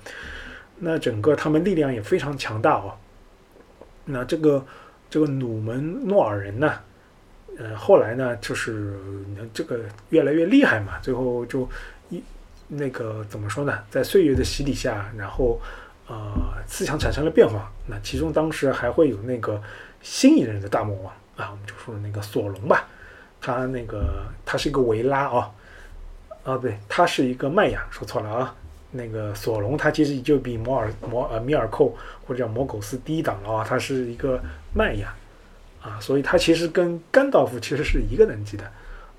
[0.79, 2.95] 那整个他们力量也非常强大哦。
[4.05, 4.65] 那这个
[5.11, 6.75] 这个努门诺尔人呢，
[7.59, 8.97] 呃，后来呢，就是
[9.53, 9.81] 这个
[10.11, 11.69] 越来越厉害嘛，最后就
[12.09, 12.23] 一
[12.69, 15.61] 那个怎么说呢，在岁月的洗礼下，然后
[16.07, 17.69] 呃，思想产生了变化。
[17.89, 19.61] 那其中当时还会有那个
[20.03, 22.89] 新一任的大魔王啊，我们就说那个索隆吧。
[23.41, 25.51] 他那个，他是一个维拉啊，
[26.45, 28.55] 啊，对，他是一个麦雅，说错了啊。
[28.93, 31.97] 那个索隆，他其实就比摩尔摩呃米尔寇
[32.27, 34.41] 或者叫摩苟斯低一档了啊，他是一个
[34.75, 35.15] 麦雅
[35.81, 38.65] 啊，所以他其实跟甘道夫其实是一个等级的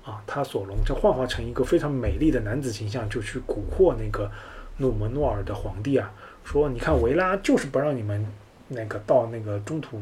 [0.04, 0.22] 啊。
[0.26, 4.30] 他索隆就幻化成一个非常美丽的男子形象，就去蛊惑那个
[4.76, 6.12] 努门诺尔的皇帝啊，
[6.44, 8.26] 说你看维拉就是不让你们
[8.68, 9.98] 那个到那个中土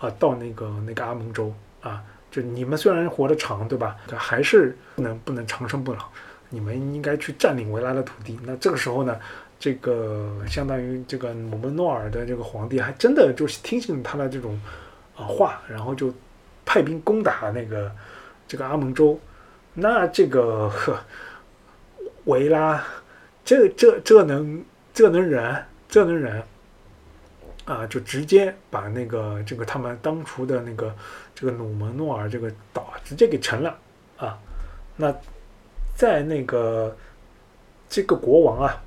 [0.00, 2.02] 啊，到那个那个阿蒙州啊。
[2.30, 3.96] 就你们虽然活得长，对吧？
[4.06, 6.00] 可还是不能不能长生不老。
[6.48, 8.38] 你们应该去占领维拉的土地。
[8.44, 9.18] 那这个时候呢，
[9.58, 14.60] 这个相当于这个姆门诺尔的这个皇帝，还真的就是听信他的这种
[15.16, 16.12] 啊话，然后就
[16.64, 17.90] 派兵攻打那个
[18.46, 19.18] 这个阿蒙州。
[19.74, 20.98] 那这个呵
[22.26, 22.80] 维拉，
[23.44, 25.64] 这这这能这能忍？
[25.88, 26.40] 这能忍？
[27.70, 30.92] 啊，就直接把那个这个他们当初的那个
[31.36, 33.78] 这个努门诺尔这个岛直接给沉了
[34.16, 34.36] 啊。
[34.96, 35.14] 那
[35.94, 36.96] 在那个
[37.88, 38.82] 这个国王啊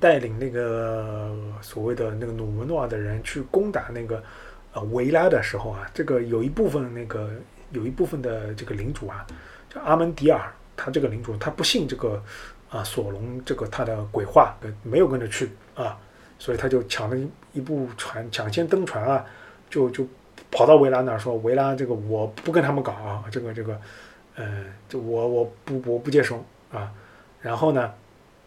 [0.00, 4.24] 带领那个所谓的那个努门诺尔的人去攻打那个
[4.72, 7.30] 呃维拉的时候啊，这个有一部分那个
[7.72, 9.26] 有一部分的这个领主啊，
[9.68, 12.22] 叫阿门迪尔，他这个领主他不信这个
[12.70, 16.00] 啊索隆这个他的鬼话，没有跟着去啊。
[16.38, 19.24] 所以他就抢了一一部船，抢先登船啊，
[19.70, 20.06] 就就
[20.50, 23.80] 跑到维拉那儿说：“维拉，这个我不跟他们搞啊，这个这个，
[24.36, 26.92] 呃，就我我不我不接收啊。
[27.40, 27.92] 然后呢，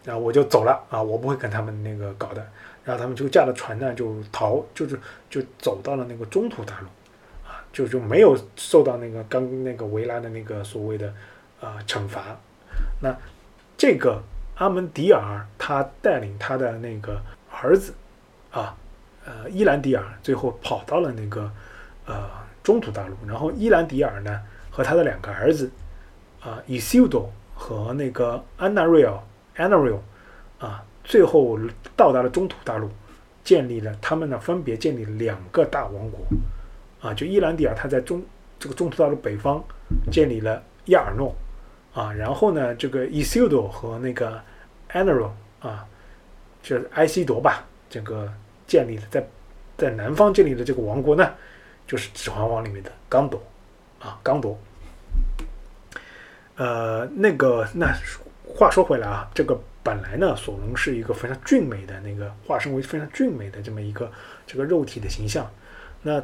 [0.04, 2.46] 然后我就走了啊，我不会跟他们那个搞的。
[2.84, 6.86] 然后他们就驾着船呢就逃，就是就走到了那个中土大陆
[7.46, 11.12] 啊，就就没有受到那个刚那个维拉的那个所谓的
[11.60, 12.38] 啊惩罚。
[13.00, 13.14] 那
[13.76, 14.22] 这个
[14.54, 17.20] 阿门迪尔他带领他的那个。
[17.62, 17.92] 儿子，
[18.50, 18.76] 啊，
[19.24, 21.50] 呃，伊兰迪尔最后跑到了那个
[22.06, 22.28] 呃
[22.62, 24.40] 中土大陆，然后伊兰迪尔呢
[24.70, 25.70] 和他的两个儿子，
[26.40, 29.18] 啊，伊西多和那个安娜瑞尔
[29.56, 29.98] 安纳瑞尔，
[30.66, 31.58] 啊，最后
[31.96, 32.88] 到达了中土大陆，
[33.42, 36.20] 建立了他们呢分别建立了两个大王国，
[37.00, 38.22] 啊，就伊兰迪尔他在中
[38.58, 39.62] 这个中土大陆北方
[40.10, 41.34] 建立了亚尔诺，
[41.92, 44.40] 啊，然后呢这个伊西多和那个
[44.92, 45.30] 安纳瑞尔，
[45.70, 45.86] 啊。
[46.68, 48.30] 就是埃西铎吧，这个
[48.66, 49.26] 建立的在
[49.78, 51.32] 在南方建立的这个王国呢，
[51.86, 53.42] 就是《指环王》里面的刚铎
[53.98, 54.54] 啊，刚铎。
[56.56, 57.90] 呃，那个那
[58.46, 64.12] 话说回来啊，这个本来呢，索隆是一个非常俊美的那个化身为非常俊美的这么一个
[64.46, 65.50] 这个肉体的形象。
[66.02, 66.22] 那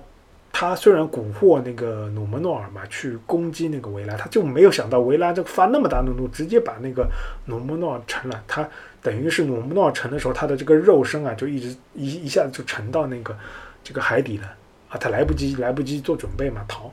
[0.53, 7.09] 他虽然蛊惑那个努门诺尔嘛，去攻击那个维拉，他就没有想到维拉就发那么大的怒，直接把那个
[7.47, 8.45] 努门诺尔沉了。
[8.47, 8.69] 他
[9.05, 13.39] 等于是努门诺尔沉的时候，他的这个肉身啊，就一直一一下子就沉到那个
[13.85, 14.47] 这个海底了
[14.89, 16.91] 啊，他来不及来不及做准备嘛，逃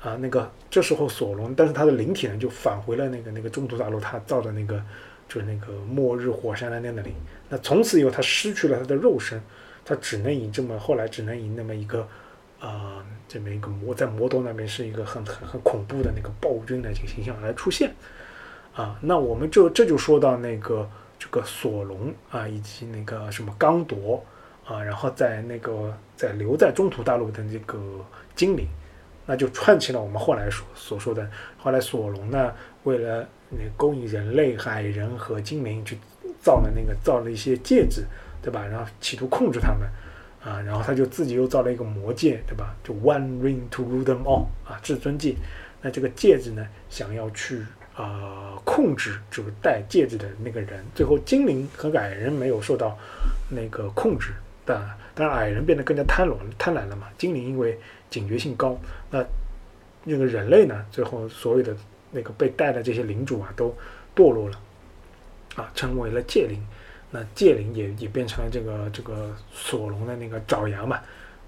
[0.00, 0.16] 啊。
[0.20, 4.80] 那个这时候索隆，但是他的灵体呢，就返回了那个那个中途大陆，他造的那个
[5.26, 7.14] 就是那个末日火山的那里。
[7.48, 9.42] 那从此以后，他失去了他的肉身，
[9.84, 12.06] 他只能以这么后来只能以那么一个。
[12.60, 17.94] 啊，这么一个魔在魔都那边是一个很很很恐怖的那个暴君的这个形象来出现，
[18.74, 24.24] 啊，那我们就这就说到那个这个索隆啊，以及那个什么刚铎
[24.64, 27.78] 啊，然后在那个在留在中土大陆的这个
[28.36, 28.66] 精灵，
[29.26, 32.52] 那就串起了我们后来所所说的，后来索隆呢，
[32.84, 35.98] 为了那勾引人类、海人和精灵，去
[36.40, 38.04] 造了那个造了一些戒指，
[38.40, 38.64] 对吧？
[38.66, 39.88] 然后企图控制他们。
[40.40, 42.72] 啊，然后他就自己又造了一个魔戒，对吧？
[42.84, 45.34] 就 One Ring to rule them all 啊，至尊戒。
[45.82, 47.60] 那这个戒指呢，想要去
[48.02, 50.84] 啊控制这个戴戒指的那个人。
[50.94, 52.96] 最后精灵和矮人没有受到
[53.50, 54.32] 那个控制，
[54.64, 54.80] 但
[55.14, 57.08] 当然矮人变得更加贪婪贪婪了嘛。
[57.18, 57.78] 精灵因为
[58.08, 58.78] 警觉性高，
[59.10, 59.24] 那
[60.04, 61.76] 那个人类呢，最后所有的
[62.12, 63.76] 那个被带的这些领主啊，都
[64.14, 64.58] 堕落了，
[65.56, 66.62] 啊，成为了戒灵。
[67.10, 71.00] 那戒灵也也变成了这个这个索隆的那个爪牙嘛，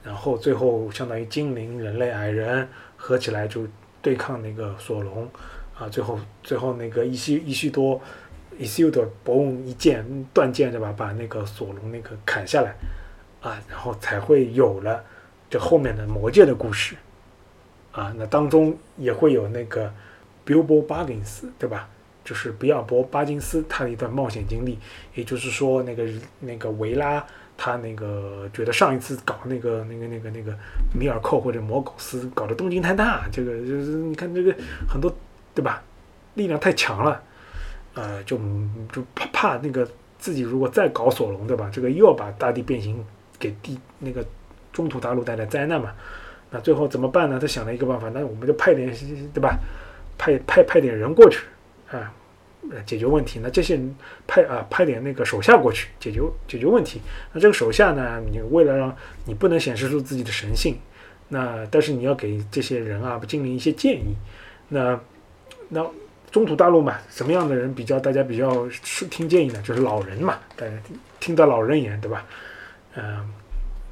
[0.02, 3.66] 然后最后相当于精灵、人类、矮人合起来就
[4.00, 5.28] 对抗那个索隆，
[5.80, 7.98] 啊，最后最后那个伊西伊西多
[8.58, 10.04] 伊西多嘣一剑
[10.34, 12.74] 断剑对吧，把那个索隆那个砍下来，
[13.40, 15.02] 啊，然后才会有了
[15.48, 16.94] 这后面的魔戒的故事，
[17.92, 19.90] 啊，那当中也会有那个
[20.44, 21.88] Bilbo Baggins 对吧？
[22.22, 24.78] 就是比尔博·巴金斯他的一段冒险经历，
[25.14, 26.06] 也就是说，那个
[26.40, 27.24] 那个维拉
[27.56, 30.54] 他那个觉得上一次搞那个那个那个那个
[30.94, 34.54] 米尔寇或者魔苟斯搞得动静太大，这个就是你看这个
[34.86, 35.12] 很多
[35.54, 35.82] 对吧，
[36.34, 37.22] 力量太强了，
[37.94, 38.38] 呃，就
[38.92, 39.88] 就怕怕那个
[40.18, 43.04] 自己如果再搞索隆对吧，这个又要把大地变形
[43.38, 44.24] 给地那个
[44.72, 45.92] 中土大陆带来灾难嘛，
[46.50, 47.38] 那最后怎么办呢？
[47.40, 48.92] 他想了一个办法，那我们就派点
[49.34, 49.58] 对吧，
[50.18, 51.40] 派派派点人过去
[51.90, 52.12] 啊。
[52.84, 53.40] 解决问题。
[53.42, 53.96] 那这些人
[54.26, 57.00] 派啊，派点那个手下过去解决解决问题。
[57.32, 58.94] 那这个手下呢，你为了让
[59.24, 60.78] 你不能显示出自己的神性，
[61.28, 64.14] 那但是你要给这些人啊精灵一些建议。
[64.68, 65.00] 那
[65.70, 65.82] 那
[66.30, 69.62] 中土大陆嘛，什么样的人比较大家比较是听建议呢？
[69.62, 70.72] 就是老人嘛，大家
[71.18, 72.26] 听到老人言，对吧？
[72.96, 73.32] 嗯，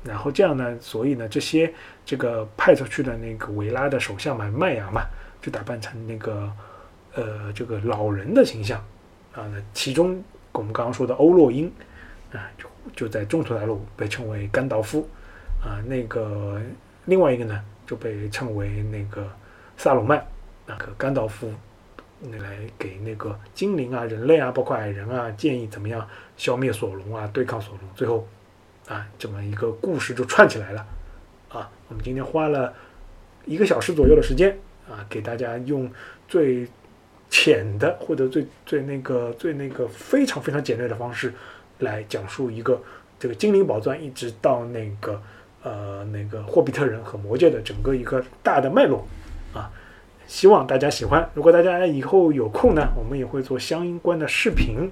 [0.05, 1.73] 然后这样呢，所以呢，这些
[2.05, 5.03] 这个派出去的那个维拉的手下嘛，麦芽嘛，
[5.41, 6.53] 就打扮成那个。
[7.15, 8.79] 呃，这个老人的形象
[9.33, 10.23] 啊，那其中
[10.53, 11.73] 我们刚刚说的欧洛因
[12.33, 15.09] 啊，就就在中土大陆被称为甘道夫
[15.61, 16.61] 啊，那个
[17.07, 19.29] 另外一个呢就被称为那个
[19.77, 20.25] 萨鲁曼，
[20.65, 21.53] 那个甘道夫
[22.39, 26.07] 来给那个精灵啊、人类啊、包括矮人啊建议怎么样
[26.37, 28.27] 消灭索隆啊、对抗索隆，最后
[28.87, 30.87] 啊这么一个故事就串起来了
[31.49, 31.71] 啊。
[31.89, 32.73] 我们今天花了
[33.45, 34.59] 一个小时左右的时间
[34.89, 35.91] 啊，给大家用
[36.27, 36.69] 最。
[37.31, 41.31] 浅的或者最最那个最那个非常非常简略的方式，
[41.81, 42.81] 来讲述一个
[43.21, 45.21] 这个精灵宝钻，一直到那个
[45.63, 49.07] 呃那个霍比特人和魔戒的整个一个大的脉络，
[50.29, 51.29] 希望大家喜欢。
[51.35, 54.89] 如果大家以后有空呢，我们也会做相关的视频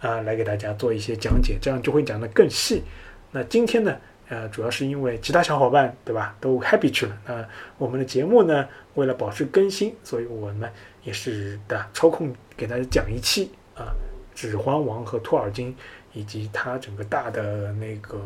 [0.00, 2.82] 啊，来给大家做一些讲解，这样就会讲得更细。
[3.30, 3.96] 那今天呢？
[4.28, 7.44] 呃，主要是因为其他小伙伴对吧都 happy 去了，那
[7.78, 8.64] 我们的节目呢，
[8.94, 10.70] 为了保持更新，所以我们
[11.02, 13.90] 也是的抽空给大家讲一期啊，
[14.40, 15.74] 《指环王》和托尔金
[16.12, 18.18] 以及他整个大的那个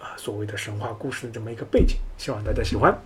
[0.00, 2.98] 啊所谓的神话故事的这么一个背景，希望大家喜欢。